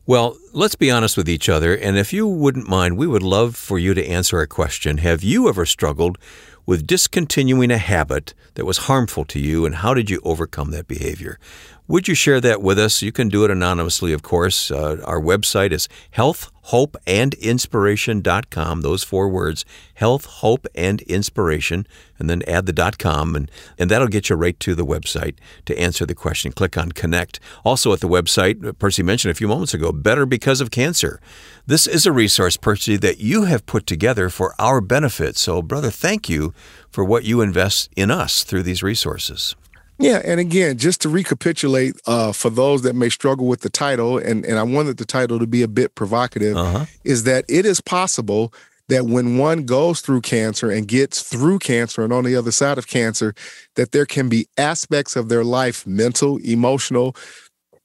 Well, 0.07 0.37
let's 0.53 0.75
be 0.75 0.91
honest 0.91 1.17
with 1.17 1.27
each 1.27 1.49
other, 1.49 1.75
and 1.75 1.97
if 1.97 2.13
you 2.13 2.27
wouldn't 2.27 2.69
mind, 2.69 2.97
we 2.97 3.07
would 3.07 3.23
love 3.23 3.55
for 3.55 3.79
you 3.79 3.93
to 3.95 4.05
answer 4.05 4.39
a 4.39 4.47
question. 4.47 4.97
Have 4.97 5.23
you 5.23 5.49
ever 5.49 5.65
struggled 5.65 6.17
with 6.65 6.87
discontinuing 6.87 7.71
a 7.71 7.77
habit 7.77 8.33
that 8.55 8.65
was 8.65 8.89
harmful 8.89 9.25
to 9.25 9.39
you, 9.39 9.65
and 9.65 9.75
how 9.75 9.93
did 9.93 10.09
you 10.09 10.21
overcome 10.23 10.71
that 10.71 10.87
behavior? 10.87 11.39
Would 11.87 12.07
you 12.07 12.15
share 12.15 12.41
that 12.41 12.63
with 12.63 12.79
us? 12.79 13.03
You 13.03 13.11
can 13.11 13.29
do 13.29 13.45
it 13.45 13.51
anonymously, 13.51 14.11
of 14.11 14.23
course. 14.23 14.71
Uh, 14.71 14.99
our 15.05 15.21
website 15.21 15.71
is 15.71 15.87
healthhopeandinspiration.com. 16.15 18.81
Those 18.81 19.03
four 19.03 19.29
words, 19.29 19.65
health, 19.93 20.25
hope, 20.25 20.65
and 20.73 21.03
inspiration, 21.03 21.85
and 22.17 22.27
then 22.27 22.41
add 22.47 22.65
the 22.65 22.91
.com, 22.97 23.35
and, 23.35 23.51
and 23.77 23.91
that'll 23.91 24.07
get 24.07 24.31
you 24.31 24.35
right 24.35 24.59
to 24.61 24.73
the 24.73 24.83
website 24.83 25.35
to 25.65 25.77
answer 25.77 26.07
the 26.07 26.15
question. 26.15 26.51
Click 26.51 26.75
on 26.75 26.91
Connect. 26.91 27.39
Also 27.63 27.93
at 27.93 27.99
the 27.99 28.09
website, 28.09 28.79
Percy 28.79 29.03
mentioned 29.03 29.31
a 29.31 29.35
few 29.35 29.47
moments 29.47 29.75
ago, 29.75 29.91
Better 29.91 30.25
Because 30.25 30.61
of 30.61 30.71
Cancer. 30.71 31.21
This 31.67 31.85
is 31.85 32.07
a 32.07 32.11
resource, 32.11 32.57
Percy, 32.57 32.97
that 32.97 33.19
you 33.19 33.43
have 33.43 33.67
put 33.67 33.85
together 33.85 34.29
for 34.29 34.55
our 34.57 34.81
benefit. 34.81 35.37
So, 35.37 35.61
brother, 35.61 35.91
thank 35.91 36.29
you 36.29 36.51
for 36.89 37.05
what 37.05 37.25
you 37.25 37.41
invest 37.41 37.91
in 37.95 38.09
us 38.09 38.43
through 38.43 38.63
these 38.63 38.81
resources. 38.81 39.55
Yeah, 39.97 40.21
and 40.25 40.39
again, 40.39 40.77
just 40.77 41.01
to 41.01 41.09
recapitulate 41.09 41.95
uh, 42.05 42.33
for 42.33 42.49
those 42.49 42.81
that 42.81 42.95
may 42.95 43.09
struggle 43.09 43.47
with 43.47 43.61
the 43.61 43.69
title, 43.69 44.17
and, 44.17 44.45
and 44.45 44.59
I 44.59 44.63
wanted 44.63 44.97
the 44.97 45.05
title 45.05 45.39
to 45.39 45.47
be 45.47 45.61
a 45.63 45.67
bit 45.67 45.95
provocative, 45.95 46.57
uh-huh. 46.57 46.85
is 47.03 47.23
that 47.23 47.45
it 47.47 47.65
is 47.65 47.79
possible 47.79 48.53
that 48.87 49.05
when 49.05 49.37
one 49.37 49.63
goes 49.63 50.01
through 50.01 50.21
cancer 50.21 50.69
and 50.69 50.87
gets 50.87 51.21
through 51.21 51.59
cancer 51.59 52.03
and 52.03 52.13
on 52.13 52.23
the 52.23 52.35
other 52.35 52.51
side 52.51 52.77
of 52.77 52.87
cancer, 52.87 53.33
that 53.75 53.93
there 53.93 54.05
can 54.05 54.29
be 54.29 54.47
aspects 54.57 55.15
of 55.15 55.29
their 55.29 55.43
life, 55.43 55.87
mental, 55.87 56.37
emotional, 56.37 57.15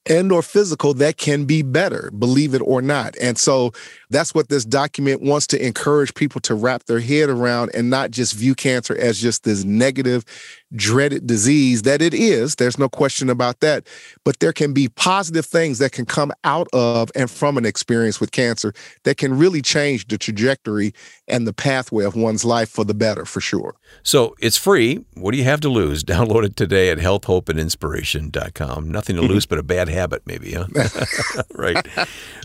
and 0.07 0.33
or 0.33 0.43
physical 0.43 0.95
that 0.95 1.19
can 1.19 1.45
be 1.45 1.63
better 1.63 2.11
believe 2.19 2.55
it 2.55 2.63
or 2.65 2.81
not 2.81 3.15
and 3.21 3.37
so 3.37 3.71
that's 4.09 4.35
what 4.35 4.49
this 4.49 4.65
document 4.65 5.21
wants 5.21 5.47
to 5.47 5.65
encourage 5.65 6.15
people 6.15 6.41
to 6.41 6.55
wrap 6.55 6.85
their 6.85 7.01
head 7.01 7.29
around 7.29 7.71
and 7.75 7.91
not 7.91 8.11
just 8.11 8.35
view 8.35 8.55
cancer 8.55 8.97
as 8.97 9.21
just 9.21 9.45
this 9.45 9.63
negative 9.63 10.25
dreaded 10.75 11.27
disease 11.27 11.83
that 11.83 12.01
it 12.03 12.15
is. 12.15 12.57
There's 12.57 12.79
no 12.79 12.89
question 12.89 13.29
about 13.29 13.61
that. 13.61 13.87
But 14.25 14.41
there 14.41 14.53
can 14.53 14.73
be 14.73 14.89
positive 14.89 15.47
things 15.47 15.79
that 15.79 15.93
can 15.93 16.07
come 16.07 16.33
out 16.45 16.69
of 16.73 17.11
and 17.15 17.31
from 17.31 17.57
an 17.59 17.67
experience 17.67 18.21
with 18.21 18.33
cancer 18.33 18.73
that 19.05 19.17
can 19.17 19.37
really 19.37 19.63
change 19.63 20.07
the 20.09 20.19
trajectory 20.19 20.93
and 21.29 21.47
the 21.47 21.53
pathway 21.53 22.05
of 22.05 22.17
one's 22.17 22.45
life 22.45 22.69
for 22.69 22.85
the 22.85 22.95
better, 22.95 23.25
for 23.25 23.41
sure. 23.41 23.75
So 24.03 24.35
it's 24.41 24.57
free. 24.57 25.05
What 25.15 25.33
do 25.33 25.39
you 25.39 25.45
have 25.45 25.61
to 25.61 25.69
lose? 25.69 26.05
Download 26.11 26.45
it 26.45 26.57
today 26.57 26.91
at 26.91 26.99
healthhopeandinspiration.com. 26.99 28.91
Nothing 28.91 29.17
to 29.17 29.23
lose 29.23 29.47
but 29.51 29.59
a 29.59 29.63
bad 29.63 29.89
habit, 29.89 30.23
maybe, 30.27 30.55
huh? 30.55 30.67
right. 31.55 31.77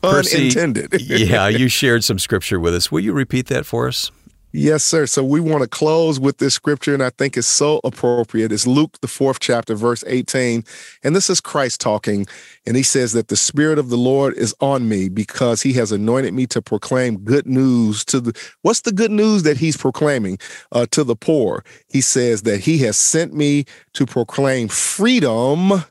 Unintended. 0.03 0.91
Percy, 0.91 1.25
yeah, 1.25 1.47
you 1.47 1.67
shared 1.67 2.03
some 2.03 2.19
scripture 2.19 2.59
with 2.59 2.73
us. 2.75 2.91
Will 2.91 3.01
you 3.01 3.13
repeat 3.13 3.47
that 3.47 3.65
for 3.65 3.87
us? 3.87 4.11
Yes, 4.57 4.85
sir. 4.85 5.05
So 5.05 5.21
we 5.21 5.41
want 5.41 5.63
to 5.63 5.67
close 5.67 6.17
with 6.17 6.37
this 6.37 6.53
scripture, 6.53 6.93
and 6.93 7.03
I 7.03 7.09
think 7.09 7.35
it's 7.35 7.45
so 7.45 7.81
appropriate. 7.83 8.53
It's 8.53 8.65
Luke, 8.65 8.97
the 9.01 9.07
fourth 9.09 9.41
chapter, 9.41 9.75
verse 9.75 10.01
18. 10.07 10.63
And 11.03 11.13
this 11.13 11.29
is 11.29 11.41
Christ 11.41 11.81
talking. 11.81 12.25
And 12.65 12.77
he 12.77 12.83
says 12.83 13.11
that 13.11 13.27
the 13.27 13.35
Spirit 13.35 13.77
of 13.77 13.89
the 13.89 13.97
Lord 13.97 14.33
is 14.35 14.55
on 14.61 14.87
me 14.87 15.09
because 15.09 15.61
he 15.61 15.73
has 15.73 15.91
anointed 15.91 16.33
me 16.33 16.47
to 16.47 16.61
proclaim 16.61 17.17
good 17.17 17.45
news 17.45 18.05
to 18.05 18.21
the. 18.21 18.53
What's 18.61 18.79
the 18.79 18.93
good 18.93 19.11
news 19.11 19.43
that 19.43 19.57
he's 19.57 19.75
proclaiming 19.75 20.39
uh, 20.71 20.85
to 20.91 21.03
the 21.03 21.17
poor? 21.17 21.65
He 21.89 21.99
says 21.99 22.43
that 22.43 22.61
he 22.61 22.77
has 22.77 22.95
sent 22.95 23.33
me 23.33 23.65
to 23.91 24.05
proclaim 24.05 24.69
freedom 24.69 25.83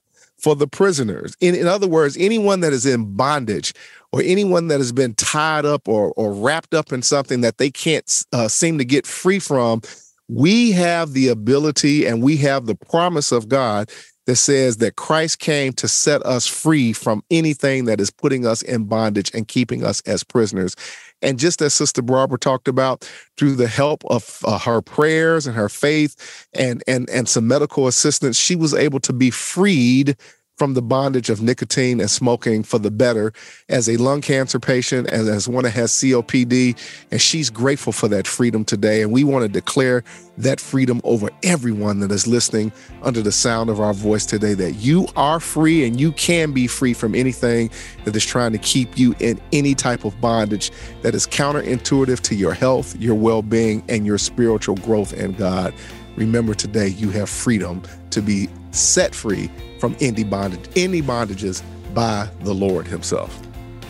for 0.45 0.55
the 0.55 0.67
prisoners. 0.67 1.35
In, 1.41 1.55
in 1.55 1.67
other 1.67 1.89
words, 1.89 2.19
anyone 2.19 2.61
that 2.61 2.75
is 2.75 2.85
in 2.85 3.17
bondage 3.17 3.73
or 4.13 4.21
anyone 4.23 4.69
that 4.69 4.79
has 4.79 4.93
been 4.93 5.15
tied 5.15 5.65
up 5.65 5.89
or, 5.89 6.13
or 6.19 6.35
wrapped 6.35 6.75
up 6.75 6.93
in 6.93 7.01
something 7.01 7.41
that 7.41 7.57
they 7.57 7.71
can't 7.71 8.23
uh, 8.35 8.47
seem 8.47 8.77
to 8.77 8.85
get 8.85 9.07
free 9.07 9.39
from, 9.39 9.81
we 10.29 10.71
have 10.73 11.15
the 11.15 11.29
ability 11.29 12.05
and 12.05 12.23
we 12.23 12.37
have 12.37 12.67
the 12.67 12.75
promise 12.75 13.33
of 13.33 13.49
God 13.49 13.91
that 14.27 14.37
says 14.37 14.79
that 14.79 14.97
Christ 14.97 15.39
came 15.39 15.73
to 15.75 15.89
set 15.89 16.25
us 16.25 16.47
free 16.47 16.93
from 16.93 17.23
anything 17.31 17.85
that 17.85 18.01
is 18.01 18.11
putting 18.11 18.47
us 18.47 18.63
in 18.63 18.85
bondage 18.85 19.31
and 19.35 19.47
keeping 19.47 19.85
us 19.85 20.01
as 20.03 20.25
prisoners. 20.25 20.77
And 21.23 21.39
just 21.39 21.63
as 21.63 21.75
Sister 21.75 22.03
Barbara 22.03 22.39
talked 22.39 22.69
about, 22.69 23.11
through 23.37 23.57
the 23.57 23.69
help 23.69 24.05
of 24.07 24.41
uh, 24.45 24.59
her 24.59 24.83
prayers 24.83 25.47
and 25.47 25.57
her 25.57 25.69
faith 25.69 26.47
and 26.53 26.83
and 26.87 27.09
and 27.11 27.29
some 27.29 27.49
medical 27.49 27.87
assistance, 27.87 28.39
she 28.39 28.57
was 28.57 28.75
able 28.75 29.01
to 29.01 29.13
be 29.13 29.31
freed 29.31 30.17
from 30.57 30.75
the 30.75 30.83
bondage 30.83 31.31
of 31.31 31.43
nicotine 31.43 32.01
and 32.01 32.11
smoking 32.11 32.63
for 32.63 32.79
the 32.79 32.91
better 32.91 33.33
as 33.69 33.89
a 33.89 33.97
lung 33.97 34.21
cancer 34.21 34.61
patient 34.61 35.11
and 35.11 35.29
as 35.29 35.49
one 35.49 35.65
that 35.65 35.71
has 35.71 35.91
COPD. 35.91 36.79
And 37.11 37.21
she's 37.21 37.51
grateful 37.51 37.93
for 37.93 38.07
that 38.09 38.27
freedom 38.27 38.65
today. 38.65 39.03
And 39.03 39.11
we 39.11 39.25
want 39.25 39.43
to 39.43 39.49
declare 39.49 40.05
that 40.39 40.61
freedom 40.61 41.01
over 41.05 41.29
everyone 41.43 42.01
that 42.01 42.11
is 42.11 42.27
listening 42.27 42.73
under 43.03 43.21
the 43.21 43.33
sound 43.33 43.69
of 43.69 43.81
our 43.81 43.93
voice 43.93 44.27
today 44.27 44.55
that 44.55 44.75
you 44.75 45.07
are 45.17 45.41
free 45.41 45.85
and 45.85 46.01
you 46.01 46.13
can 46.13 46.53
be 46.53 46.67
free 46.67 46.93
from 46.93 47.15
anything 47.15 47.71
that 48.05 48.15
is 48.15 48.25
trying 48.25 48.53
to 48.53 48.59
keep 48.59 48.97
you 48.99 49.15
in 49.21 49.41
any 49.53 49.75
type 49.75 50.05
of 50.05 50.21
bondage 50.21 50.71
that 51.03 51.15
is 51.15 51.27
counterintuitive 51.27 52.21
to 52.21 52.35
your 52.35 52.55
health, 52.55 52.97
your 53.01 53.15
well 53.15 53.43
being, 53.43 53.83
and 53.89 54.07
your 54.07 54.19
spiritual 54.19 54.77
growth 54.77 55.13
in 55.13 55.33
God. 55.33 55.75
Remember 56.17 56.55
today, 56.55 56.89
you 56.89 57.11
have 57.11 57.29
freedom 57.29 57.83
to 58.11 58.23
be 58.23 58.49
set 58.71 59.15
free 59.15 59.51
from 59.79 59.97
any 60.01 60.25
bondage, 60.25 60.69
any 60.77 61.03
bondages 61.03 61.63
by 61.93 62.29
the 62.41 62.55
Lord 62.55 62.87
Himself. 62.87 63.41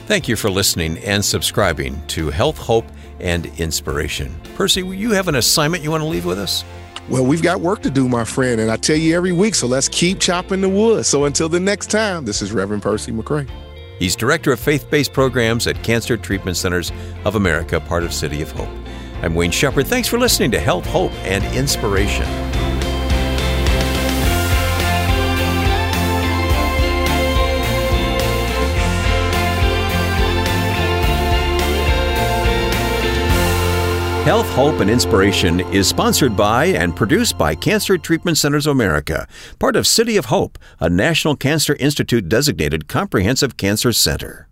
Thank 0.07 0.29
you 0.29 0.37
for 0.37 0.51
listening 0.51 0.99
and 0.99 1.25
subscribing 1.25 2.07
to 2.09 2.31
Health, 2.31 2.59
Hope, 2.59 2.87
and 3.21 3.47
Inspiration. 3.59 4.35
Percy, 4.55 4.83
you 4.83 5.13
have 5.13 5.29
an 5.29 5.37
assignment 5.37 5.83
you 5.83 5.91
want 5.91 6.03
to 6.03 6.09
leave 6.09 6.27
with 6.27 6.39
us? 6.39 6.65
Well, 7.09 7.25
we've 7.25 7.43
got 7.43 7.61
work 7.61 7.83
to 7.83 7.91
do, 7.91 8.09
my 8.09 8.25
friend, 8.25 8.61
and 8.61 8.71
I 8.71 8.77
tell 8.77 8.97
you 8.97 9.15
every 9.15 9.33
week, 9.33 9.55
so 9.55 9.67
let's 9.67 9.89
keep 9.89 10.21
chopping 10.21 10.63
the 10.63 10.69
wood. 10.69 11.05
So 11.05 11.25
until 11.25 11.49
the 11.49 11.61
next 11.61 11.91
time, 11.91 12.25
this 12.25 12.41
is 12.41 12.53
Reverend 12.53 12.83
Percy 12.83 13.13
McCray. 13.13 13.49
He's 13.99 14.17
Director 14.17 14.53
of 14.53 14.61
Faith 14.61 14.91
Based 14.91 15.13
Programs 15.13 15.67
at 15.67 15.83
Cancer 15.83 16.17
Treatment 16.17 16.57
Centers 16.57 16.93
of 17.25 17.35
America, 17.35 17.79
part 17.81 18.05
of 18.05 18.13
City 18.13 18.43
of 18.43 18.51
Hope. 18.53 18.69
I'm 19.25 19.35
Wayne 19.35 19.51
Shepherd. 19.51 19.87
Thanks 19.87 20.07
for 20.07 20.19
listening 20.19 20.51
to 20.51 20.61
Health, 20.61 20.85
Hope, 20.85 21.11
and 21.25 21.43
Inspiration. 21.57 22.27
Health, 34.25 34.47
Hope, 34.51 34.81
and 34.81 34.91
Inspiration 34.91 35.61
is 35.73 35.89
sponsored 35.89 36.37
by 36.37 36.67
and 36.67 36.95
produced 36.95 37.39
by 37.39 37.55
Cancer 37.55 37.97
Treatment 37.97 38.37
Centers 38.37 38.67
of 38.67 38.73
America, 38.73 39.27
part 39.59 39.75
of 39.75 39.87
City 39.87 40.19
of 40.19 40.27
Hope, 40.27 40.59
a 40.81 40.91
National 40.91 41.35
Cancer 41.35 41.75
Institute 41.81 42.29
designated 42.29 42.89
comprehensive 42.89 43.57
cancer 43.57 43.95
center. 43.95 44.49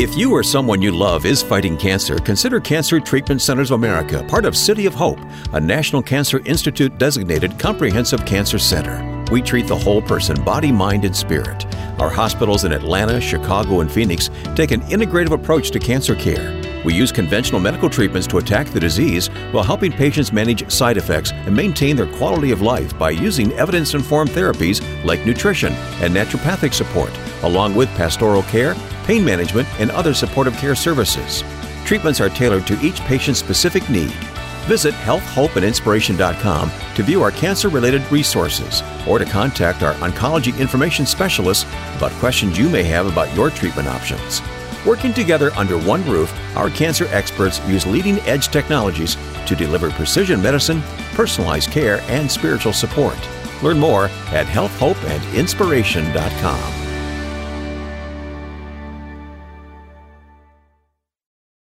If 0.00 0.16
you 0.16 0.30
or 0.30 0.44
someone 0.44 0.80
you 0.80 0.92
love 0.92 1.26
is 1.26 1.42
fighting 1.42 1.76
cancer, 1.76 2.18
consider 2.18 2.60
Cancer 2.60 3.00
Treatment 3.00 3.42
Centers 3.42 3.72
of 3.72 3.80
America, 3.80 4.24
part 4.28 4.44
of 4.44 4.56
City 4.56 4.86
of 4.86 4.94
Hope, 4.94 5.18
a 5.54 5.60
National 5.60 6.02
Cancer 6.02 6.40
Institute 6.44 6.96
designated 6.98 7.58
comprehensive 7.58 8.24
cancer 8.24 8.60
center. 8.60 9.02
We 9.32 9.42
treat 9.42 9.66
the 9.66 9.76
whole 9.76 10.00
person, 10.00 10.40
body, 10.44 10.70
mind, 10.70 11.04
and 11.04 11.16
spirit. 11.16 11.66
Our 11.98 12.10
hospitals 12.10 12.62
in 12.62 12.70
Atlanta, 12.70 13.20
Chicago, 13.20 13.80
and 13.80 13.90
Phoenix 13.90 14.30
take 14.54 14.70
an 14.70 14.82
integrative 14.82 15.32
approach 15.32 15.72
to 15.72 15.80
cancer 15.80 16.14
care. 16.14 16.54
We 16.84 16.94
use 16.94 17.10
conventional 17.10 17.60
medical 17.60 17.90
treatments 17.90 18.28
to 18.28 18.38
attack 18.38 18.68
the 18.68 18.78
disease 18.78 19.26
while 19.50 19.64
helping 19.64 19.90
patients 19.90 20.32
manage 20.32 20.70
side 20.70 20.96
effects 20.96 21.32
and 21.32 21.56
maintain 21.56 21.96
their 21.96 22.06
quality 22.18 22.52
of 22.52 22.62
life 22.62 22.96
by 23.00 23.10
using 23.10 23.52
evidence 23.54 23.94
informed 23.94 24.30
therapies 24.30 24.80
like 25.04 25.26
nutrition 25.26 25.72
and 26.00 26.14
naturopathic 26.14 26.72
support, 26.72 27.10
along 27.42 27.74
with 27.74 27.88
pastoral 27.96 28.44
care, 28.44 28.76
pain 29.08 29.24
management, 29.24 29.66
and 29.80 29.90
other 29.90 30.12
supportive 30.12 30.54
care 30.58 30.76
services. 30.76 31.42
Treatments 31.86 32.20
are 32.20 32.28
tailored 32.28 32.66
to 32.66 32.78
each 32.80 33.00
patient's 33.00 33.40
specific 33.40 33.88
need. 33.88 34.12
Visit 34.68 34.92
healthhopeandinspiration.com 34.94 36.70
to 36.94 37.02
view 37.02 37.22
our 37.22 37.30
cancer 37.30 37.70
related 37.70 38.02
resources 38.12 38.82
or 39.08 39.18
to 39.18 39.24
contact 39.24 39.82
our 39.82 39.94
oncology 39.94 40.54
information 40.60 41.06
specialists 41.06 41.64
about 41.96 42.12
questions 42.20 42.58
you 42.58 42.68
may 42.68 42.82
have 42.82 43.06
about 43.06 43.34
your 43.34 43.48
treatment 43.48 43.88
options. 43.88 44.42
Working 44.84 45.14
together 45.14 45.54
under 45.54 45.78
one 45.78 46.04
roof, 46.04 46.30
our 46.54 46.68
cancer 46.68 47.06
experts 47.10 47.66
use 47.66 47.86
leading 47.86 48.18
edge 48.20 48.48
technologies 48.48 49.16
to 49.46 49.56
deliver 49.56 49.88
precision 49.90 50.42
medicine, 50.42 50.82
personalized 51.14 51.70
care, 51.70 52.02
and 52.08 52.30
spiritual 52.30 52.74
support. 52.74 53.16
Learn 53.62 53.78
more 53.78 54.10
at 54.32 54.46
healthhopeandinspiration.com. 54.46 56.87